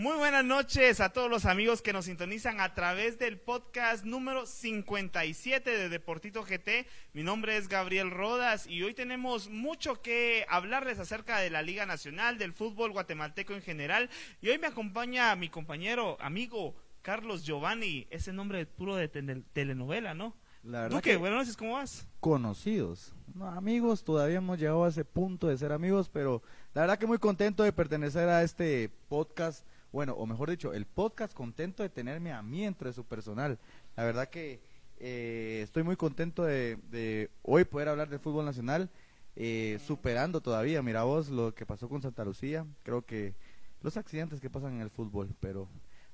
[0.00, 4.46] Muy buenas noches a todos los amigos que nos sintonizan a través del podcast número
[4.46, 6.86] 57 de Deportito GT.
[7.12, 11.84] Mi nombre es Gabriel Rodas y hoy tenemos mucho que hablarles acerca de la Liga
[11.84, 14.08] Nacional, del fútbol guatemalteco en general.
[14.40, 20.14] Y hoy me acompaña mi compañero, amigo Carlos Giovanni, ese nombre puro de tel- telenovela,
[20.14, 20.34] ¿no?
[20.62, 22.06] La verdad Duque, que buenas noches, ¿cómo vas?
[22.20, 23.12] conocidos.
[23.34, 27.06] No, amigos, todavía hemos llegado a ese punto de ser amigos, pero la verdad que
[27.06, 29.66] muy contento de pertenecer a este podcast.
[29.92, 33.58] Bueno, o mejor dicho, el podcast contento de tenerme a mí entre su personal.
[33.96, 34.60] La verdad que
[34.98, 38.90] eh, estoy muy contento de, de hoy poder hablar del fútbol nacional,
[39.36, 42.66] eh, superando todavía, mira vos, lo que pasó con Santa Lucía.
[42.82, 43.34] Creo que
[43.82, 45.68] los accidentes que pasan en el fútbol, pero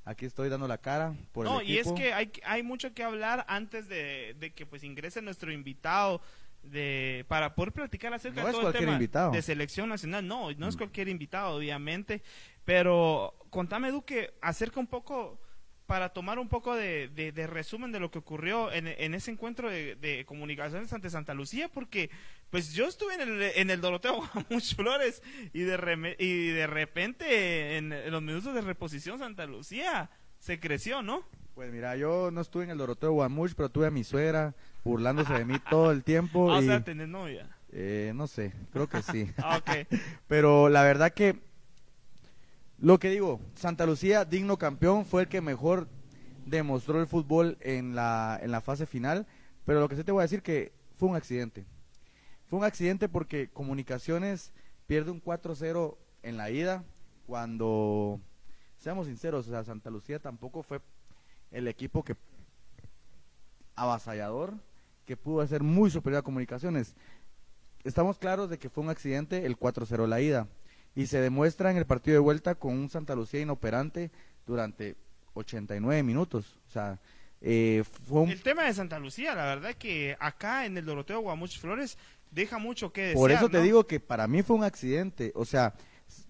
[0.05, 3.02] aquí estoy dando la cara por No, el y es que hay, hay mucho que
[3.02, 6.22] hablar antes de, de que pues ingrese nuestro invitado
[6.70, 9.33] de para poder platicar acerca No de todo el tema invitado.
[9.33, 10.27] de selección nacional.
[10.27, 10.78] No, no es Mm.
[10.78, 12.23] cualquier invitado, obviamente.
[12.64, 15.41] Pero contame, Duque, acerca un poco,
[15.86, 19.31] para tomar un poco de, de- de resumen de lo que ocurrió en, en ese
[19.31, 22.11] encuentro de, de comunicaciones ante Santa Lucía, porque
[22.50, 26.67] pues yo estuve en el, en el Doroteo Guamuch Flores y de, reme- y de
[26.67, 31.23] repente en, en los minutos de reposición Santa Lucía se creció, ¿no?
[31.55, 34.55] Pues mira, yo no estuve en el Doroteo Guamuch, pero tuve a mi suegra
[34.87, 36.51] burlándose de mí todo el tiempo.
[36.51, 37.48] Ah, o y, sea, tenés novia.
[37.73, 39.31] eh, no sé, creo que sí.
[39.39, 39.87] Ah, ok.
[40.29, 41.41] pero la verdad que,
[42.79, 45.89] lo que digo, Santa Lucía, digno campeón, fue el que mejor
[46.47, 49.27] demostró el fútbol en la, en la fase final.
[49.64, 51.67] Pero lo que sí te voy a decir que fue un accidente.
[52.46, 54.52] Fue un accidente porque Comunicaciones
[54.86, 56.85] pierde un 4-0 en la ida
[57.27, 58.20] cuando,
[58.79, 60.80] seamos sinceros, o sea, Santa Lucía tampoco fue
[61.51, 62.14] el equipo que
[63.75, 64.55] avasallador
[65.06, 66.94] que pudo ser muy superior a Comunicaciones.
[67.84, 70.48] Estamos claros de que fue un accidente el 4-0 la ida
[70.94, 74.11] y se demuestra en el partido de vuelta con un Santa Lucía inoperante
[74.45, 74.96] durante
[75.34, 76.58] 89 minutos.
[76.66, 76.98] O sea,
[77.40, 81.20] eh, fue un El tema de Santa Lucía, la verdad que acá en el Doroteo
[81.20, 81.96] Guamuch Flores
[82.30, 83.18] deja mucho que desear.
[83.18, 83.62] Por eso te ¿no?
[83.62, 85.33] digo que para mí fue un accidente.
[85.36, 85.74] O sea,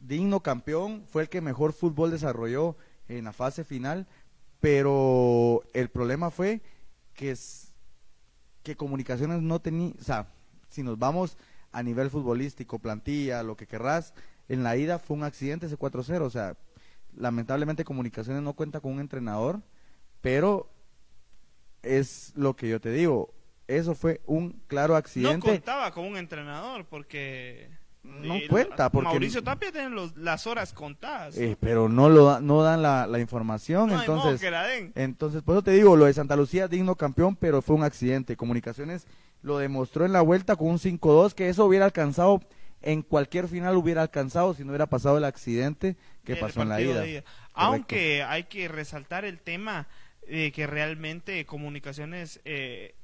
[0.01, 2.77] digno campeón, fue el que mejor fútbol desarrolló
[3.09, 4.07] en la fase final,
[4.61, 6.61] pero el problema fue
[7.15, 7.37] que,
[8.67, 10.27] que Comunicaciones no tenía, o sea,
[10.69, 11.39] si nos vamos
[11.71, 14.13] a nivel futbolístico, plantilla, lo que querrás,
[14.49, 16.57] en la ida fue un accidente ese 4-0, o sea,
[17.15, 19.63] lamentablemente Comunicaciones no cuenta con un entrenador,
[20.21, 20.69] pero
[21.83, 23.33] es lo que yo te digo,
[23.69, 25.49] eso fue un claro No accidente.
[25.49, 27.71] contaba con un entrenador porque...
[28.07, 31.37] No eh, cuenta, porque- Mauricio Tapia tiene los- las horas contadas.
[31.37, 34.93] Eh, pero no lo da- no dan la, la información, no entonces que la den.
[34.95, 38.37] entonces por eso te digo, lo de Santa Lucía digno campeón, pero fue un accidente.
[38.37, 39.07] Comunicaciones
[39.43, 42.41] lo demostró en la vuelta con un 5-2 que eso hubiera alcanzado
[42.83, 46.69] en cualquier final hubiera alcanzado si no hubiera pasado el accidente que El pasó en
[46.69, 47.23] la ida.
[47.55, 49.89] Aunque hay que resaltar el tema
[50.29, 52.95] de que realmente Comunicaciones eh,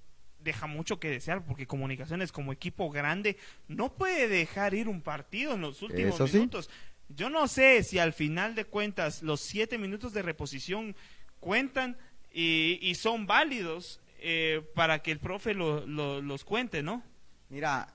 [0.43, 3.37] deja mucho que desear, porque Comunicaciones como equipo grande
[3.69, 6.37] no puede dejar ir un partido en los últimos Eso sí.
[6.39, 6.71] minutos.
[7.09, 10.97] Yo no sé si al final de cuentas los siete minutos de reposición
[11.41, 11.97] cuentan
[12.33, 17.03] y, y son válidos eh, para que el profe lo- lo- los cuente, ¿no?
[17.51, 17.89] Mira,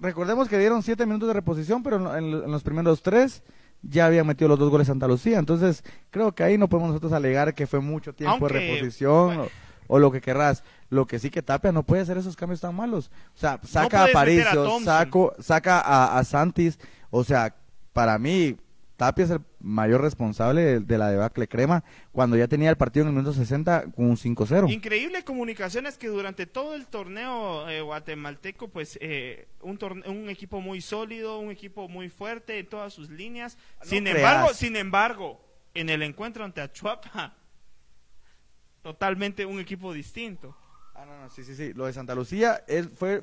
[0.00, 3.42] recordemos que dieron siete minutos de reposición, pero en, en- en los primeros tres
[3.82, 5.38] ya habían metido los dos goles Santa Lucía.
[5.38, 9.26] Entonces, creo que ahí no podemos nosotros alegar que fue mucho tiempo Aunque, de reposición
[9.26, 9.42] bueno.
[9.44, 9.50] o,
[9.92, 10.62] o lo que querrás.
[10.88, 13.10] Lo que sí que Tapia no puede hacer esos cambios tan malos.
[13.34, 16.78] O sea, saca a meter a saco, saca a, a Santis.
[17.10, 17.54] O sea,
[17.92, 18.56] para mí,
[18.96, 21.82] Tapia es el mayor responsable de, de la debacle crema
[22.12, 24.70] cuando ya tenía el partido en el minuto 60 con un 5-0.
[24.70, 30.60] Increíble comunicaciones que durante todo el torneo eh, guatemalteco, pues eh, un, torne- un equipo
[30.60, 33.56] muy sólido, un equipo muy fuerte en todas sus líneas.
[33.80, 34.18] No sin creas.
[34.18, 35.40] embargo, sin embargo,
[35.74, 37.34] en el encuentro ante Achuapa,
[38.82, 40.56] totalmente un equipo distinto.
[40.94, 41.72] Ah, no, no, sí, sí, sí.
[41.74, 43.22] Lo de Santa Lucía él fue.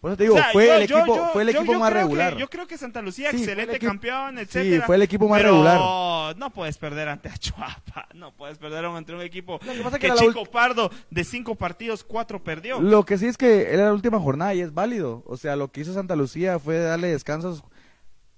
[0.00, 1.78] Por eso te digo, O sea, fue, yo- el equipo, yo- fue el equipo yo
[1.78, 2.36] más que- regular.
[2.38, 4.86] yo creo que Santa Lucía, Sí, excelente campeón, sí, etcétera.
[4.86, 6.36] fue el equipo más pero regular.
[6.38, 10.08] no puedes perder ante Achuapa, no puedes perder ante un equipo Lo que pasa que,
[10.08, 12.80] que Chico Pardo de cinco partidos, cuatro perdió.
[12.80, 15.22] Lo que sí es que era la última jornada y es válido.
[15.26, 17.62] O sea, lo que hizo Santa Lucía fue darle descansos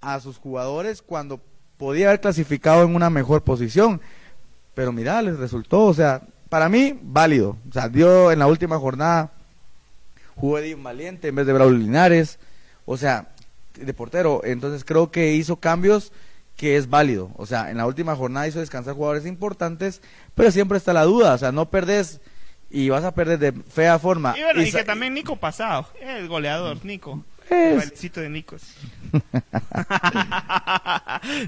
[0.01, 1.41] a sus jugadores cuando
[1.77, 4.01] podía haber clasificado en una mejor posición.
[4.75, 7.57] Pero mira, les resultó, o sea, para mí, válido.
[7.67, 9.33] O sea, dio en la última jornada,
[10.37, 12.39] jugó Edith Valiente en vez de Braulio Linares.
[12.85, 13.29] O sea,
[13.73, 14.43] de portero.
[14.45, 16.13] Entonces creo que hizo cambios
[16.59, 17.31] que es válido.
[17.39, 20.03] O sea, en la última jornada hizo descansar jugadores importantes,
[20.35, 21.33] pero siempre está la duda.
[21.33, 22.21] O sea, no perdés
[22.69, 24.35] y vas a perder de fea forma.
[24.37, 27.25] Y bueno, y, que también Nico pasado, el goleador, Nico.
[27.53, 28.63] Es- El de Nicos.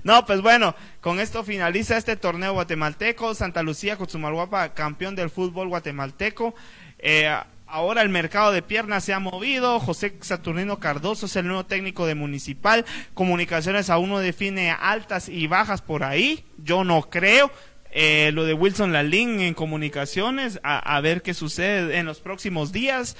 [0.05, 3.35] no, pues bueno, con esto finaliza este torneo guatemalteco.
[3.35, 6.55] Santa Lucía Cotzumalguapa, campeón del fútbol guatemalteco.
[6.99, 7.35] Eh,
[7.67, 9.81] ahora el mercado de piernas se ha movido.
[9.81, 12.85] José Saturnino Cardoso es el nuevo técnico de Municipal.
[13.15, 16.45] Comunicaciones aún no define altas y bajas por ahí.
[16.59, 17.51] Yo no creo.
[17.97, 22.73] Eh, lo de Wilson Lalín en comunicaciones, a, a ver qué sucede en los próximos
[22.73, 23.17] días.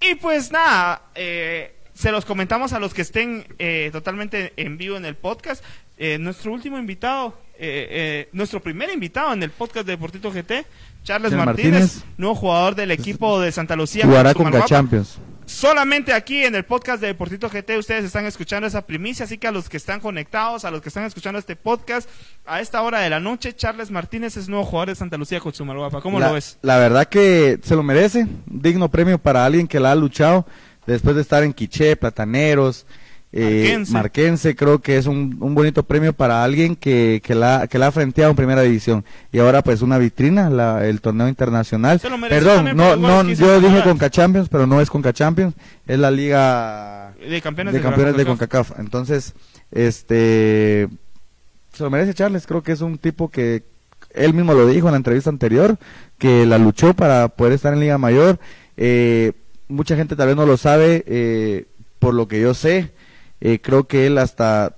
[0.00, 4.96] Y pues nada, eh, se los comentamos a los que estén eh, totalmente en vivo
[4.96, 5.64] en el podcast.
[5.96, 10.66] Eh, nuestro último invitado, eh, eh, nuestro primer invitado en el podcast de Deportito GT,
[11.04, 12.04] Charles Martínez, Martínez.
[12.16, 14.04] nuevo jugador del equipo de Santa Lucía.
[14.04, 14.52] Jugará con.
[14.64, 15.18] Champions.
[15.46, 19.46] Solamente aquí en el podcast de Deportito GT ustedes están escuchando esa primicia, así que
[19.46, 22.08] a los que están conectados, a los que están escuchando este podcast,
[22.46, 26.00] a esta hora de la noche, Charles Martínez es nuevo jugador de Santa Lucía Cotzumalguapa.
[26.00, 26.58] ¿Cómo la, lo ves?
[26.62, 28.26] La verdad que se lo merece.
[28.46, 30.46] Digno premio para alguien que la ha luchado
[30.86, 32.86] después de estar en Quiché, Plataneros,
[33.36, 33.92] eh, Marquense.
[33.92, 34.56] Marquense.
[34.56, 37.92] Creo que es un, un bonito premio para alguien que, que, la, que la ha
[37.92, 39.04] frenteado en primera división.
[39.32, 41.98] Y ahora pues una vitrina, la, el torneo internacional.
[41.98, 43.82] Se lo merece Perdón, no, no, yo dije.
[43.82, 45.54] Conca Champions, pero no es Conca Champions,
[45.86, 48.68] es la liga De campeones de de, campeones de CONCACAF.
[48.68, 48.84] CONCACAF.
[48.84, 49.34] Entonces,
[49.72, 50.88] este,
[51.72, 52.46] se lo merece Charles.
[52.46, 53.64] Creo que es un tipo que
[54.14, 55.76] él mismo lo dijo en la entrevista anterior,
[56.18, 58.38] que la luchó para poder estar en Liga Mayor.
[58.76, 59.32] Eh,
[59.74, 61.66] mucha gente tal vez no lo sabe, eh,
[61.98, 62.92] por lo que yo sé.
[63.40, 64.76] Eh, creo que él hasta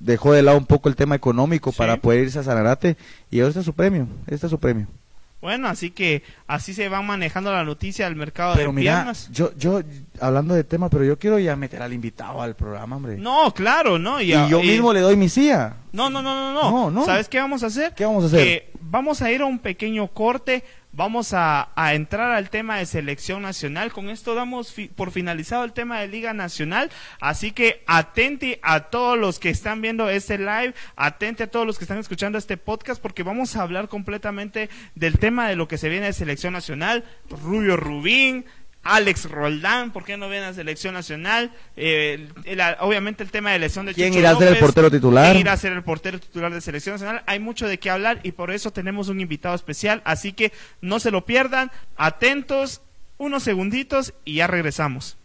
[0.00, 1.78] dejó de lado un poco el tema económico Sí.
[1.78, 2.96] para poder irse a Sanarate
[3.30, 4.86] y ahora este es su premio, este es su premio.
[5.40, 9.28] Bueno, así que así se va manejando la noticia del mercado Pero de mira, piernas.
[9.30, 9.82] yo, yo,
[10.20, 13.16] hablando de tema, pero yo quiero ya meter al invitado al programa, hombre.
[13.18, 14.20] No, claro, ¿no?
[14.20, 15.74] y yo mismo le doy mi silla.
[15.92, 17.04] No, no, no, no, no.
[17.04, 17.94] ¿Sabes qué vamos a hacer?
[17.94, 18.70] ¿Qué vamos a hacer?
[18.80, 20.64] Vamos a ir a un pequeño corte.
[20.90, 23.92] Vamos a, a entrar al tema de selección nacional.
[23.92, 26.90] Con esto damos fi- por finalizado el tema de Liga Nacional.
[27.20, 31.78] Así que atente a todos los que están viendo este live, atente a todos los
[31.78, 35.78] que están escuchando este podcast, porque vamos a hablar completamente del tema de lo que
[35.78, 37.04] se viene de selección nacional.
[37.30, 38.46] Rubio Rubín,
[38.84, 41.50] Alex Roldán, ¿por qué no viene a selección nacional?
[41.76, 44.90] Eh, el- el- obviamente el tema de lesión de ¿Quién irá a ser el portero
[44.90, 45.26] titular?
[45.26, 47.22] ¿Quién irá a ser el portero titular de selección nacional?
[47.26, 51.00] Hay mucho de qué hablar y por eso tenemos un invitado especial, así que no
[51.00, 52.80] se lo pierdan, atentos,
[53.18, 55.16] unos segunditos y ya regresamos.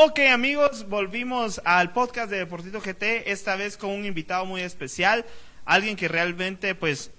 [0.00, 5.26] Ok amigos, volvimos al podcast de Deportito GT, esta vez con un invitado muy especial,
[5.64, 7.10] alguien que realmente pues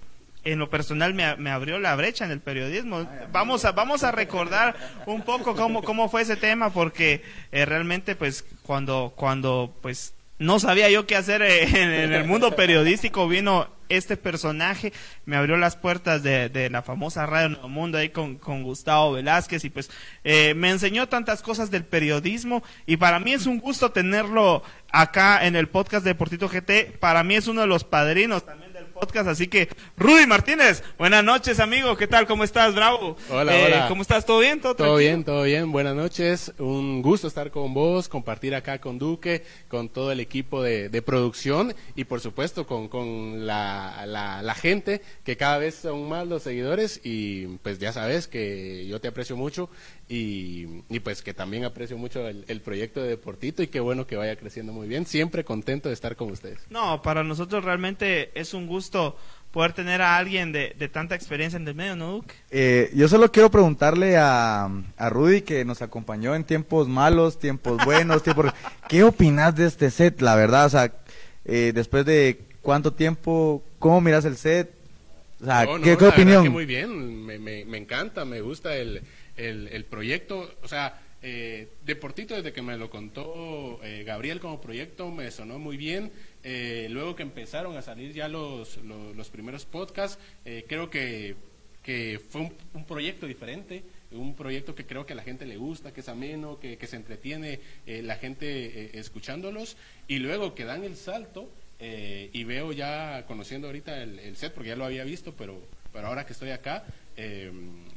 [0.44, 3.06] en lo personal me, me abrió la brecha en el periodismo.
[3.32, 7.22] Vamos a, vamos a recordar un poco cómo, cómo fue ese tema porque
[7.52, 12.24] eh, realmente pues cuando, cuando pues no sabía yo qué hacer eh, en, en el
[12.24, 14.92] mundo periodístico vino este personaje
[15.26, 19.64] me abrió las puertas de, la famosa Radio Nuevo Mundo ahí con, con Gustavo Velázquez
[19.64, 19.90] y pues
[20.24, 25.44] eh, me enseñó tantas cosas del periodismo y para mí es un gusto tenerlo acá
[25.46, 26.98] en el podcast de Deportito GT.
[26.98, 28.69] Para mí es uno de los padrinos también
[29.00, 32.26] podcast, así que Rudy Martínez, buenas noches amigo, ¿qué tal?
[32.26, 32.74] ¿Cómo estás?
[32.74, 33.16] Bravo.
[33.30, 33.88] Hola, Eh, hola.
[33.88, 34.26] ¿Cómo estás?
[34.26, 34.60] ¿Todo bien?
[34.60, 35.72] ¿Todo, Todo bien, todo bien.
[35.72, 36.52] Buenas noches.
[36.58, 41.00] Un gusto estar con vos, compartir acá con Duque, con todo el equipo de, de
[41.02, 46.26] producción y por supuesto con, con la, la, la gente que cada vez son más
[46.26, 49.70] los seguidores y pues ya sabes que yo te aprecio mucho
[50.10, 54.06] y, y pues que también aprecio mucho el, el proyecto de Deportito y qué bueno
[54.06, 55.06] que vaya creciendo muy bien.
[55.06, 56.58] Siempre contento de estar con ustedes.
[56.68, 58.89] No, para nosotros realmente es un gusto
[59.50, 62.34] poder tener a alguien de, de tanta experiencia en el medio, ¿no, Duque?
[62.50, 67.84] Eh, yo solo quiero preguntarle a, a Rudy, que nos acompañó en tiempos malos, tiempos
[67.84, 68.52] buenos, tiempos...
[68.88, 70.66] ¿Qué opinas de este set, la verdad?
[70.66, 70.92] O sea,
[71.44, 74.72] eh, después de cuánto tiempo, ¿cómo miras el set?
[75.40, 76.44] O sea, No, no, ¿qué, opinión?
[76.44, 79.02] que muy bien, me, me, me encanta, me gusta el,
[79.36, 80.48] el, el proyecto.
[80.62, 85.58] O sea, eh, Deportito, desde que me lo contó eh, Gabriel como proyecto, me sonó
[85.58, 86.12] muy bien.
[86.42, 91.36] Eh, luego que empezaron a salir ya los, los, primeros podcasts, eh, creo que,
[91.82, 93.82] que fue un, un proyecto diferente.
[94.12, 96.86] Un proyecto que creo que a la gente le gusta, que es ameno, que, que
[96.88, 99.76] se entretiene eh, la gente eh, escuchándolos.
[100.08, 104.52] Y luego que dan el salto eh, y veo ya, conociendo ahorita el, el set,
[104.52, 106.84] porque ya lo había visto, pero, pero ahora que estoy acá,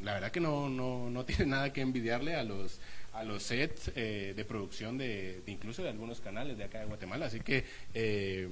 [0.01, 2.79] la verdad que no, no, no tiene nada que envidiarle a los
[3.13, 7.27] a los sets eh, de producción de, incluso de algunos canales de acá de Guatemala.
[7.27, 8.47] Así que eh,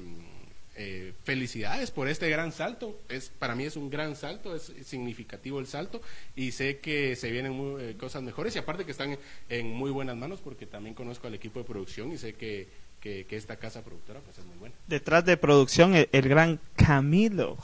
[0.75, 3.00] eh, felicidades por este gran salto.
[3.10, 6.01] Es para mí es un gran salto, es significativo el salto
[6.36, 9.18] y sé que se vienen muy- cosas mejores y aparte que están
[9.50, 12.68] en muy buenas manos porque también conozco al equipo de producción y sé que,
[13.00, 14.75] que, esta casa productora pues es muy buena.
[14.88, 17.58] Detrás de producción, el, el gran Camilo.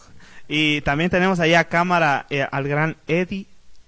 [0.47, 3.45] Y también tenemos ahí a cámara al gran Eddie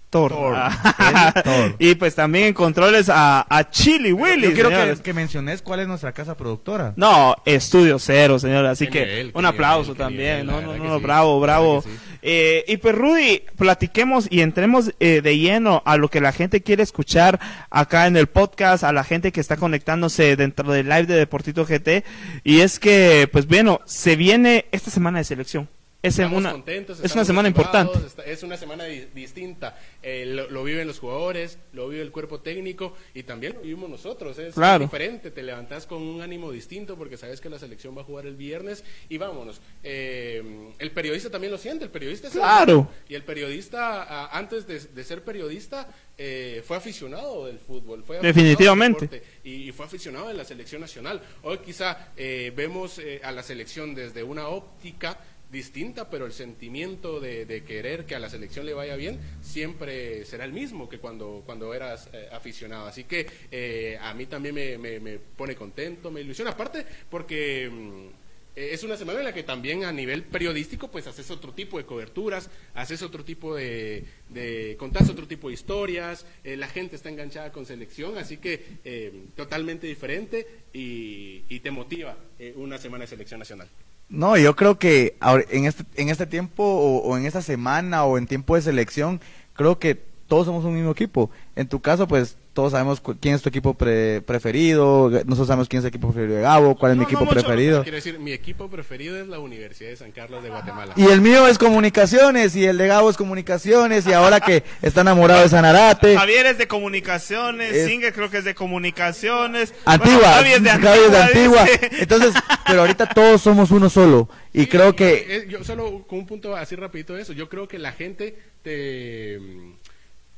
[0.09, 0.31] Thor.
[0.31, 0.55] Thor.
[0.57, 1.75] Ah, Thor.
[1.79, 4.47] y pues también en controles a, a Chili Willy.
[4.47, 6.93] Yo quiero que, que menciones cuál es nuestra casa productora.
[6.95, 8.65] No, estudio cero, señor.
[8.65, 10.47] Así que un aplauso también.
[10.47, 11.81] la no, no, no, sí, bravo, bravo.
[11.81, 11.89] sí.
[12.21, 16.61] Eh, y pues Rudy, platiquemos y entremos eh, de lleno a lo que la gente
[16.61, 17.39] quiere escuchar
[17.69, 21.65] acá en el podcast, a la gente que está conectándose dentro del live de Deportito
[21.65, 22.03] GT.
[22.43, 25.69] Y es que, pues bueno, se viene esta semana de selección.
[26.01, 27.97] Es, una, contentos, es una estamos semana importante.
[28.07, 29.77] está- es una semana di- distinta.
[30.01, 33.89] Eh, lo, lo viven los jugadores, lo vive el cuerpo técnico y también lo vivimos
[33.89, 34.39] nosotros.
[34.39, 34.85] Es Claro.
[34.85, 38.25] diferente, te levantas con un ánimo distinto porque sabes que la selección va a jugar
[38.27, 39.59] el viernes y vámonos.
[39.83, 42.75] Eh, el periodista también lo siente, el periodista es el Claro.
[42.77, 42.91] mismo.
[43.09, 45.85] Y el periodista, antes de, de ser periodista,
[46.17, 48.05] eh, fue aficionado del fútbol.
[48.05, 49.01] Fue Definitivamente.
[49.07, 51.21] deporte y, y fue aficionado de la selección nacional.
[51.43, 55.17] Hoy quizá eh, vemos a la selección desde una óptica
[55.51, 60.23] distinta, pero el sentimiento de, de querer que a la selección le vaya bien siempre
[60.25, 62.85] será el mismo que cuando, cuando eras eh, aficionado.
[62.87, 66.51] Así que eh, a mí también me, me- me pone contento, me ilusiona.
[66.51, 68.07] Aparte, porque mm,
[68.55, 71.85] es una semana en la que también a nivel periodístico pues haces otro tipo de
[71.85, 77.09] coberturas, haces otro tipo de, de contás otro tipo de historias, eh, la gente está
[77.09, 83.05] enganchada con selección, así que eh, totalmente diferente y, y te motiva eh, una semana
[83.05, 83.69] de selección nacional.
[84.09, 85.17] No, yo creo que
[85.51, 89.21] en este, en este tiempo o, o en esta semana o en tiempo de selección,
[89.53, 89.95] creo que
[90.27, 91.29] todos somos un mismo equipo.
[91.55, 95.69] En tu caso, pues todos sabemos cu- quién es tu equipo pre- preferido, nosotros sabemos
[95.69, 97.83] quién es el equipo preferido de Gabo, cuál es mi No, no equipo mucho, preferido.
[97.83, 100.93] Quiero decir, mi equipo preferido es la Universidad de San Carlos de Guatemala.
[100.97, 105.01] Y el mío es comunicaciones y el de Gabo es comunicaciones y ahora que está
[105.01, 106.17] enamorado de Sanarate.
[106.17, 109.73] Javier es de comunicaciones, Es- Singer creo que es de comunicaciones.
[109.85, 111.61] Antigua, Bueno, Javi es de Javi es de Antigua.
[111.61, 111.89] Antigua.
[111.99, 112.33] Entonces,
[112.67, 116.27] pero ahorita todos somos uno solo y Sí, creo que eh, yo solo con un
[116.27, 119.39] punto así rapidito de eso, yo creo que la gente te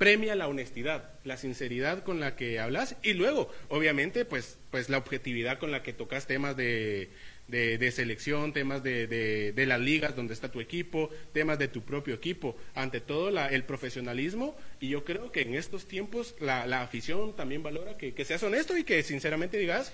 [0.02, 4.98] premia la honestidad, la sinceridad con la que hablas y luego, obviamente, pues, pues la
[4.98, 7.12] objetividad con la que tocas temas de,
[7.48, 12.16] de, selección, temas de, de, las ligas donde está tu equipo, temas de tu propio
[12.16, 17.36] equipo, ante todo el profesionalismo y yo creo que en estos tiempos la, la afición
[17.36, 19.94] también valora que, seas honesto y que sinceramente digas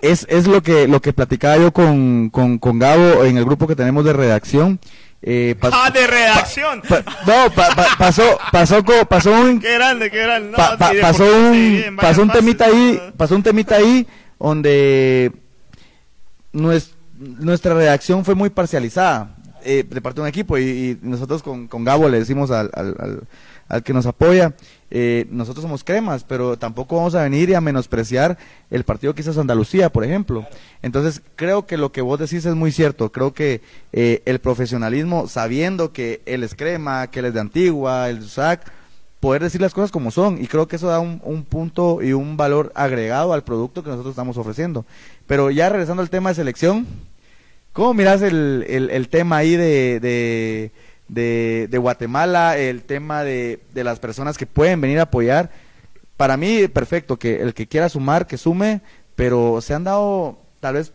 [0.00, 3.74] es lo que lo que platicaba yo con, con, con Gabo en el grupo que
[3.74, 4.78] tenemos de redacción.
[5.20, 6.80] Eh, Ah, de redacción.
[6.82, 10.50] pa- no, pa- pa- pasó, pasó, pasó un, Qué grande, qué grande.
[10.52, 13.12] No, pa- pa- pasó un, pasó un fases, temita ahí, ¿no?
[13.16, 14.06] pasó un temita ahí
[14.38, 15.32] donde
[16.52, 19.34] nues- nuestra redacción fue muy parcializada
[19.64, 22.70] eh, de parte de un equipo y, y nosotros con, con Gabo le decimos al,
[22.74, 23.22] al, al-
[23.68, 24.54] al que nos apoya,
[24.90, 28.38] eh, nosotros somos cremas, pero tampoco vamos a venir y a menospreciar
[28.70, 30.46] el partido que hizo Andalucía, por ejemplo.
[30.80, 33.12] Entonces, creo que lo que vos decís es muy cierto.
[33.12, 33.60] Creo que
[33.92, 38.72] eh, el profesionalismo, sabiendo que él es crema, que él es de Antigua, el SAC,
[39.20, 40.42] poder decir las cosas como son.
[40.42, 43.90] Y creo que eso da un, un punto y un valor agregado al producto que
[43.90, 44.86] nosotros estamos ofreciendo.
[45.26, 46.86] Pero ya regresando al tema de selección,
[47.78, 50.72] ¿cómo miras el, el, el tema ahí de, de,
[51.06, 55.52] de, de Guatemala, el tema de, de las personas que pueden venir a apoyar?
[56.16, 58.80] Para mí, perfecto, que el que quiera sumar, que sume,
[59.14, 60.92] pero se han dado tal vez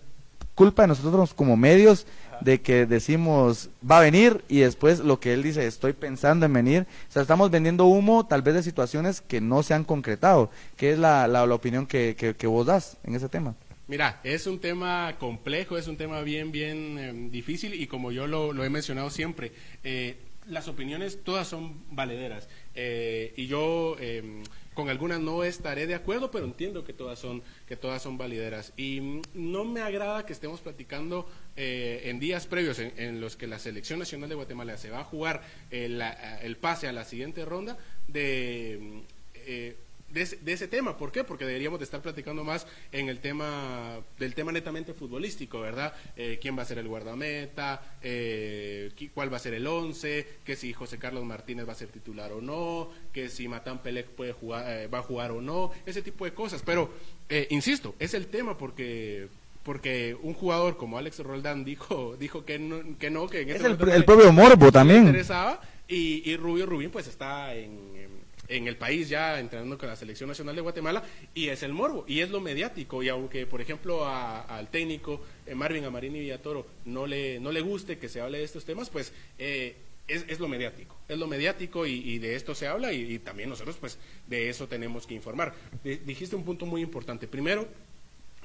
[0.55, 2.05] culpa de nosotros como medios
[2.41, 6.51] de que decimos va a venir y después lo que él dice estoy pensando en
[6.51, 6.85] venir.
[7.07, 10.49] O sea, estamos vendiendo humo tal vez de situaciones que no se han concretado.
[10.75, 13.55] ¿Qué es la, la, la opinión que, que, que vos das en ese tema?
[13.87, 18.27] Mira, es un tema complejo, es un tema bien, bien eh, difícil y como yo
[18.27, 19.51] lo, he mencionado siempre,
[19.83, 20.15] eh,
[20.47, 26.31] las opiniones todas son valederas eh, y yo em, con algunas no estaré de acuerdo,
[26.31, 30.61] pero entiendo que todas son que todas son valideras y no me agrada que estemos
[30.61, 34.89] platicando eh, en días previos en, en, los que la selección nacional de Guatemala se
[34.89, 36.01] va a jugar el,
[36.41, 38.99] el pase a la siguiente ronda de mm,
[39.45, 39.75] eh,
[40.13, 40.97] de ese, de ese, tema.
[40.97, 41.23] ¿Por qué?
[41.23, 45.93] Porque deberíamos de estar platicando más en el tema del tema netamente futbolístico, ¿verdad?
[46.15, 47.81] Eh, ¿Quién va a ser el guardameta?
[48.01, 50.27] Eh, ¿Cuál va a ser el once?
[50.43, 52.89] Que si José Carlos Martínez va a ser titular o no?
[53.11, 55.71] Que si Matán Pelec puede jugar, eh, va a jugar o no?
[55.85, 56.61] Ese tipo de cosas.
[56.63, 56.91] Pero,
[57.29, 59.27] eh, insisto, es el tema porque
[59.63, 63.63] porque un jugador como Alex Roldán dijo dijo que no que no que en es
[63.63, 68.12] el, el, propio morbo también interesaba y, y Rubio Rubín pues está en, en
[68.47, 72.05] en el país ya entrenando con la selección nacional de Guatemala y es el morbo
[72.07, 76.65] y es lo mediático y aunque por ejemplo a, al técnico eh, Marvin Amarini Villatoro
[76.85, 79.75] no le no le guste que se hable de estos temas pues eh,
[80.07, 83.77] es, es, lo mediático, es lo mediático y, de esto se habla y, también nosotros
[83.79, 83.97] pues
[84.27, 85.53] de eso tenemos que informar.
[85.83, 87.27] Dijiste un punto muy importante.
[87.27, 87.67] Primero,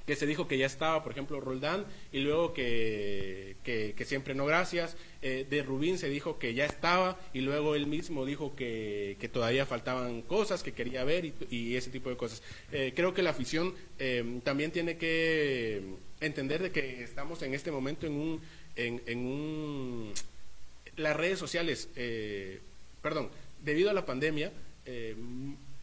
[0.09, 4.47] que se dijo que ya estaba, por ejemplo, Roldán, y luego que, que, siempre no
[4.47, 4.97] gracias.
[5.21, 9.29] Eh, de Rubín se dijo que ya estaba, y luego él mismo dijo que, que
[9.29, 12.43] todavía faltaban cosas, que quería ver y, ese tipo de cosas.
[12.73, 15.83] Eh, creo que la afición eh, también tiene que
[16.23, 18.41] entender de que estamos en este momento en un...
[18.77, 20.15] En, en un
[20.97, 21.91] las redes sociales,
[23.03, 23.29] perdón,
[23.62, 24.53] debido a la pandemia,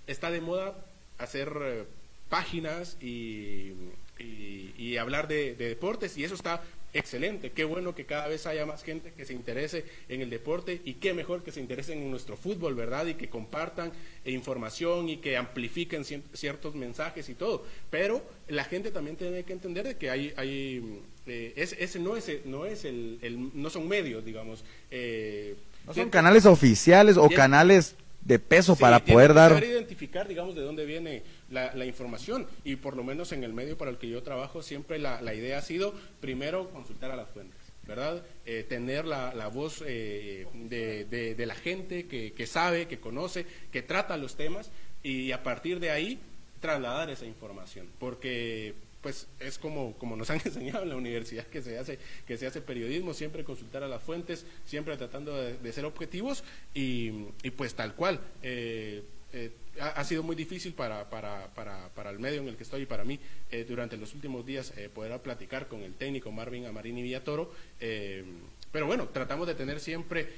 [0.07, 0.83] está de moda
[1.19, 1.87] hacer
[2.27, 3.71] páginas y
[4.19, 6.61] y, y hablar de, de, deportes y eso está
[6.95, 7.51] excelente.
[7.51, 10.95] Qué bueno que cada vez haya más gente que se interese en el deporte y
[10.95, 13.05] qué mejor que se interesen en nuestro fútbol, ¿verdad?
[13.05, 13.91] Y que compartan
[14.23, 17.65] información y que amplifiquen ciertos mensajes y todo.
[17.89, 22.15] Pero la gente también tiene que entender de que hay, hay eh, ese, ese, no
[22.15, 24.63] es, no es el, el, no son medios, digamos.
[24.89, 25.55] Eh,
[25.85, 29.63] no son canales oficiales o canales de peso sí, para poder dar.
[29.63, 33.91] Identificar, digamos, de dónde viene la, información y por lo menos en el medio para
[33.91, 37.59] el que yo trabajo siempre la, la idea ha sido primero consultar a las fuentes.
[37.87, 38.25] ¿verdad?
[38.47, 42.99] Eh, tener la, la voz eh, de, de, de, la gente que, que, sabe, que
[42.99, 44.71] conoce, que trata los temas
[45.03, 46.19] y a partir de ahí
[46.61, 48.73] trasladar esa información, porque
[49.05, 52.47] pues es como, como nos han enseñado en la universidad que se hace, que se
[52.47, 57.51] hace periodismo, siempre consultar a las fuentes, siempre tratando de, de ser objetivos y, y,
[57.51, 58.19] pues tal cual.
[58.41, 59.03] Eh,
[59.35, 62.83] eh, ha, sido muy difícil para, para, para, para, el medio en el que estoy
[62.83, 63.19] y para mí
[63.51, 67.51] eh, durante los últimos días eh, poder platicar con el técnico Marvin Amarini Villatoro.
[67.77, 70.29] pero bueno, tratamos de tener siempre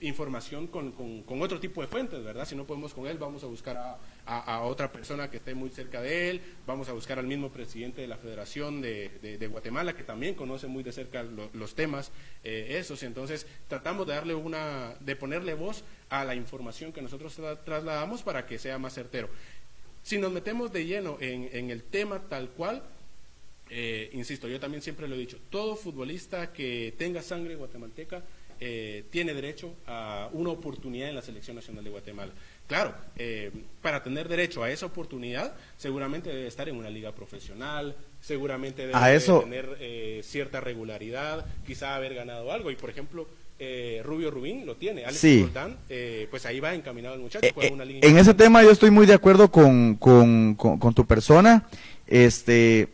[0.00, 2.46] información con, con, con, otro tipo de fuentes, ¿verdad?
[2.46, 5.70] Si no podemos con él, vamos a buscar a, a, otra persona que esté muy
[5.70, 10.04] cerca de él, vamos a buscar al mismo presidente de la Federación de, Guatemala, que
[10.04, 12.12] también conoce muy de cerca lo, los temas
[12.44, 17.34] eh, esos, entonces tratamos de darle una, de ponerle voz a la información que nosotros
[17.34, 19.28] tra trasladamos para que sea más certero.
[20.02, 22.82] Si nos metemos de lleno en, en el tema tal cual,
[23.70, 28.22] eh, insisto, yo también siempre lo he dicho, todo futbolista que tenga sangre guatemalteca
[28.60, 32.32] eh, tiene derecho a una oportunidad en la Selección Nacional de Guatemala.
[32.72, 33.50] Claro, eh,
[33.82, 38.94] para tener derecho a esa oportunidad, seguramente debe estar en una liga profesional, seguramente debe,
[38.96, 39.40] a eso...
[39.40, 42.70] tener eh, cierta regularidad, quizá haber ganado algo.
[42.70, 45.42] Y por ejemplo, eh, Rubio Rubín lo tiene, Alex sí.
[45.42, 47.46] Roldán, eh, pues ahí va encaminado el muchacho.
[47.46, 50.94] Eh, una liga en ese tema yo estoy muy de acuerdo con, con, con, con
[50.94, 51.68] tu persona.
[52.06, 52.88] Este,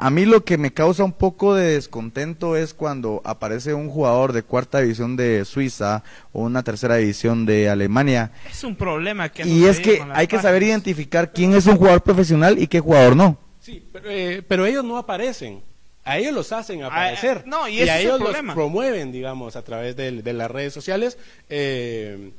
[0.00, 4.32] a mí lo que me causa un poco de descontento es cuando aparece un jugador
[4.32, 8.32] de cuarta división de Suiza o una tercera división de Alemania.
[8.50, 10.26] Es un problema que Y es que hay páginas.
[10.28, 13.36] que saber identificar quién es un jugador profesional y qué jugador no.
[13.60, 15.60] Sí, pero, eh, pero ellos no aparecen.
[16.02, 17.42] A ellos los hacen aparecer.
[17.44, 20.72] A, no, y, y a ellos los promueven, digamos, a través de, de las redes
[20.72, 21.18] sociales.
[21.50, 22.30] Eh,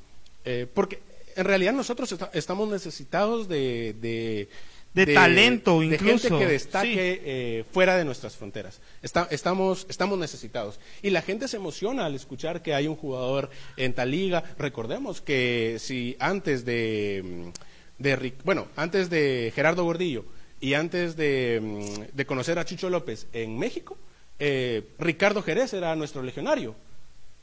[0.45, 0.99] eh, porque
[1.35, 4.49] en realidad nosotros est estamos necesitados de, de
[4.93, 6.03] de, de, talento incluso.
[6.03, 7.21] De gente que destaque sí.
[7.25, 8.81] eh, fuera de nuestras fronteras.
[9.01, 10.79] Está, estamos, estamos necesitados.
[11.01, 14.43] Y la gente se emociona al escuchar que hay un jugador en tal liga.
[14.57, 17.51] Recordemos que si antes de,
[17.97, 20.25] de bueno, antes de Gerardo Gordillo
[20.59, 23.97] y antes de, de conocer a Chucho López en México,
[24.39, 26.75] eh, Ricardo Jerez era nuestro legionario.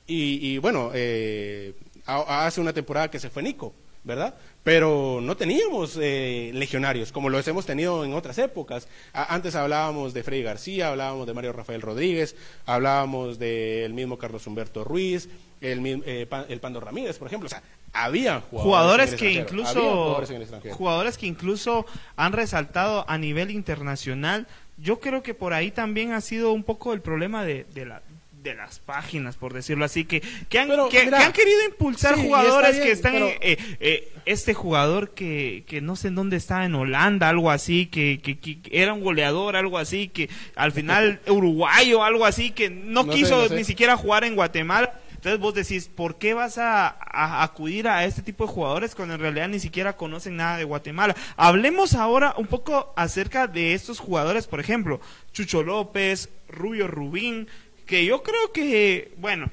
[0.07, 1.75] Y, y bueno, eh,
[2.07, 3.75] hace una temporada que se fue Nico.
[4.09, 4.35] ¿Verdad?
[4.64, 8.88] Pero no teníamos eh, legionarios como los hemos tenido en otras épocas.
[9.12, 12.35] A- antes hablábamos de Freddy García, hablábamos de Mario Rafael Rodríguez,
[12.66, 15.29] hablábamos del mismo Carlos Humberto Ruiz,
[15.61, 17.47] el, eh, el Pando Ramírez, por ejemplo.
[17.47, 20.75] O sea, había jugadores, jugadores en el que incluso jugadores en el extranjero.
[20.75, 24.47] jugadores que incluso han resaltado a nivel internacional
[24.81, 28.01] yo creo que por ahí también ha sido un poco el problema de, de la
[28.49, 31.65] de las páginas por decirlo así que que han, Pero, que, mira, que han querido
[31.67, 35.97] impulsar sí, jugadores está que están pero- en, eh, eh, este jugador que, que no
[35.97, 39.79] sé en dónde está en Holanda algo así que, que, que era un goleador algo
[39.79, 43.55] así que al final uruguayo algo así que no, No sé, quiso no sé.
[43.55, 48.05] ni siquiera jugar en Guatemala entonces vos decís, ¿por qué vas a, a acudir a
[48.05, 51.17] este tipo de jugadores cuando en realidad ni siquiera conocen nada de Guatemala?
[51.37, 55.01] Hablemos ahora un poco acerca de estos jugadores, por ejemplo,
[55.33, 57.49] Chucho López, Rubio Rubín,
[57.88, 59.51] que yo creo que, bueno,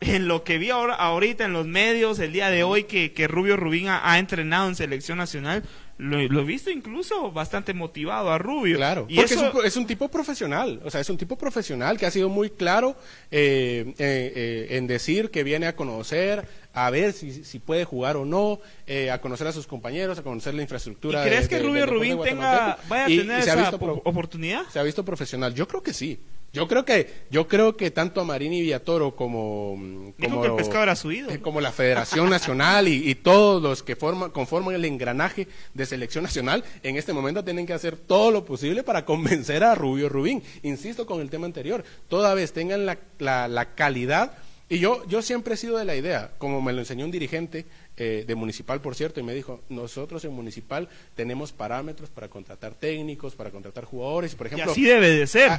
[0.00, 3.26] en lo que vi ahora, ahorita en los medios el día de hoy que, que
[3.26, 5.64] Rubio Rubín ha, ha entrenado en selección nacional,
[5.98, 8.78] lo, he visto incluso bastante motivado a Rubio.
[8.78, 11.36] Claro, y porque eso, es, un, es un tipo profesional, o sea, es un tipo
[11.36, 12.96] profesional que ha sido muy claro
[13.30, 18.16] eh, eh, eh, en decir que viene a conocer, a ver si, si puede jugar
[18.16, 21.22] o no, eh, a conocer a sus compañeros, a conocer la ¿Y infraestructura.
[21.22, 23.92] crees de- que de- Rubio deporte Rubín tenga, vaya a Y- tener y esa pro-
[23.94, 24.62] op- oportunidad?
[24.72, 25.54] se ha visto profesional.
[25.54, 26.18] Yo creo que sí.
[26.52, 30.82] Yo creo que yo creo que tanto a Marini Villatoro como como que el pescado
[30.82, 31.32] era su ídolo.
[31.32, 35.86] eh, como la Federación Nacional y, y todos los que forman conforman el engranaje de
[35.86, 40.08] selección nacional en este momento tienen que hacer todo lo posible para convencer a Rubio
[40.08, 40.42] Rubín.
[40.64, 44.32] Insisto con el tema anterior, toda vez tengan la, la, la calidad
[44.70, 47.66] y yo yo siempre he sido de la idea, como me lo enseñó un dirigente
[47.96, 52.74] eh, de Municipal, por cierto, y me dijo, nosotros en Municipal tenemos parámetros para contratar
[52.74, 54.72] técnicos, para contratar jugadores, por Y ejemplo...
[54.72, 55.50] así debe de ser.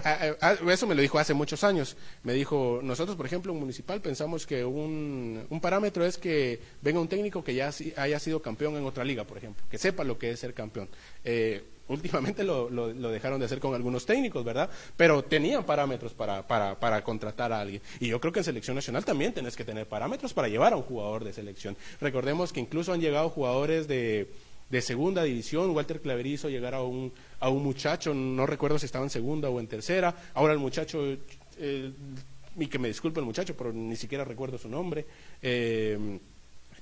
[0.68, 1.98] Eso me lo dijo hace muchos años.
[2.24, 7.00] Me dijo, nosotros, por ejemplo, en Municipal pensamos que un, un parámetro es que venga
[7.00, 10.18] un técnico que ya haya sido campeón en otra liga, por ejemplo, que sepa lo
[10.18, 10.90] que es ser campeón.
[11.26, 14.70] Eh, últimamente lo, lo- dejaron de hacer con algunos técnicos, ¿verdad?
[14.98, 17.82] Pero tenían parámetros para, para, para contratar a alguien.
[18.00, 20.78] Y yo creo que en selección nacional también tenés que tener parámetros para llevar a
[20.78, 21.76] un jugador de selección.
[22.00, 24.32] Recordemos que incluso han llegado jugadores de,
[24.70, 29.04] de segunda división, Walter Claverizo llegar a un, a un muchacho, no recuerdo si estaba
[29.04, 31.04] en segunda o en tercera, ahora el muchacho,
[31.58, 31.92] eh,
[32.58, 35.06] y que me disculpe el muchacho, pero ni siquiera recuerdo su nombre,
[35.42, 36.20] eh,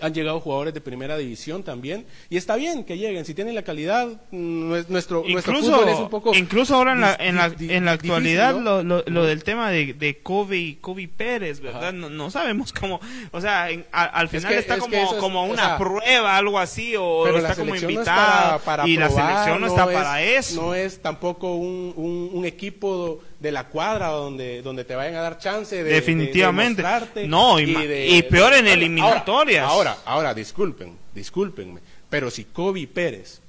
[0.02, 3.64] han llegado jugadores de primera división también, y está bien que lleguen, si tienen la
[3.64, 6.34] calidad, mm, nuestro, nuestro fútbol es un poco...
[6.34, 8.62] incluso ahora en la, en la, en la difícil, actualidad ¿no?
[8.62, 11.92] lo, lo, lo del tema de, de Kobe, Kobe Pérez, ¿verdad?
[11.94, 13.00] No, no sabemos cómo,
[13.32, 15.78] o sea, en- a- al final que- está es como, es- como o una sea,
[15.78, 20.22] prueba, algo así, o está como selección no y la selección no está es- para
[20.22, 20.62] eso.
[20.62, 25.22] No es tampoco un, un, un equipo de la cuadra donde, donde te vayan a
[25.22, 26.84] dar chance de, de- de Definitivamente.
[27.28, 29.66] No, y peor en Ahora, eliminatorias.
[29.66, 33.40] Ahora, ahora, disculpen, discúlpenme, pero si Kobe Pérez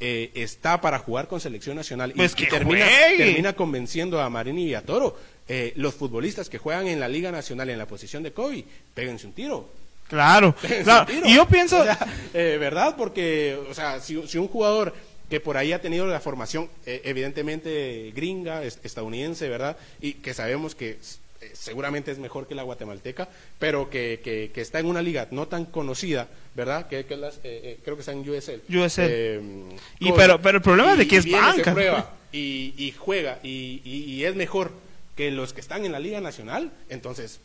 [0.00, 4.28] eh, está para jugar con selección nacional y- Pues y, que termina, termina convenciendo a
[4.30, 5.16] Marini y a Toro,
[5.48, 9.26] eh, los futbolistas que juegan en la Liga Nacional en la posición de Kobe, péguense
[9.26, 9.68] un tiro.
[10.08, 11.06] Claro, claro.
[11.24, 11.98] Y yo pienso, O sea,
[12.32, 12.94] eh, ¿Verdad?
[12.96, 14.94] Porque, o sea, si, si un jugador
[15.30, 19.76] que por ahí ha tenido la formación eh, evidentemente gringa, es- estadounidense, ¿verdad?
[20.00, 20.98] Y que sabemos que
[21.40, 25.28] eh, seguramente es mejor que la guatemalteca, pero que, que, que está en una liga
[25.30, 26.88] no tan conocida, ¿verdad?
[26.88, 28.62] Que, que las, eh, eh, creo que está en USL.
[28.68, 29.76] USL.
[30.00, 31.72] Y pero- pero el problema es de que es banca.
[31.74, 34.72] prueba y, y juega y- y es mejor
[35.16, 37.40] que los que están en la Liga Nacional, entonces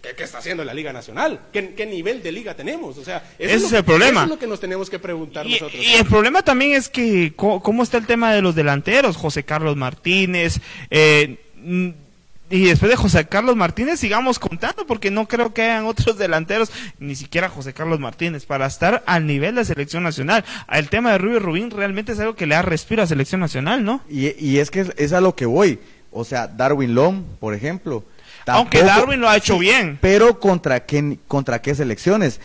[0.00, 1.40] ¿Qué, qué está haciendo la Liga Nacional?
[1.52, 2.96] ¿Qué, qué nivel de liga tenemos?
[2.98, 4.20] O sea, eso Ese es lo- el problema.
[4.20, 5.74] Eso es lo que nos tenemos que preguntar Y, nosotros.
[5.84, 9.76] y el problema también es que cómo está el tema de los delanteros, José Carlos
[9.76, 11.88] Martínez, eh, mm,
[12.50, 16.70] y después de José Carlos Martínez sigamos contando porque no creo que hayan otros delanteros,
[16.98, 20.44] ni siquiera José Carlos Martínez, para estar al nivel de selección nacional.
[20.70, 23.84] El tema de Rubio Rubín realmente es algo que le da respiro a selección nacional,
[23.84, 24.02] ¿no?
[24.10, 25.78] Y, y es que es, es a lo que voy.
[26.10, 28.04] O sea, Darwin Lom, por ejemplo.
[28.46, 29.98] Aunque Darwin lo ha hecho bien.
[30.00, 32.40] Pero contra qué, contra qué selecciones.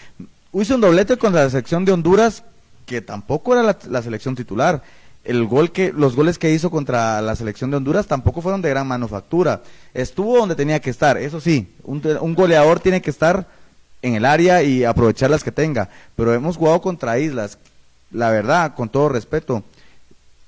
[0.54, 2.44] Hizo un doblete contra la selección de Honduras,
[2.86, 4.82] que tampoco era la, la selección titular.
[5.24, 8.70] El gol que, los goles que hizo contra la selección de Honduras tampoco fueron de
[8.70, 9.62] gran manufactura.
[9.94, 13.46] Estuvo donde tenía que estar, eso sí, un, un goleador tiene que estar
[14.02, 15.90] en el área y aprovechar las que tenga.
[16.16, 17.58] Pero hemos jugado contra islas.
[18.12, 19.64] La verdad, con todo respeto,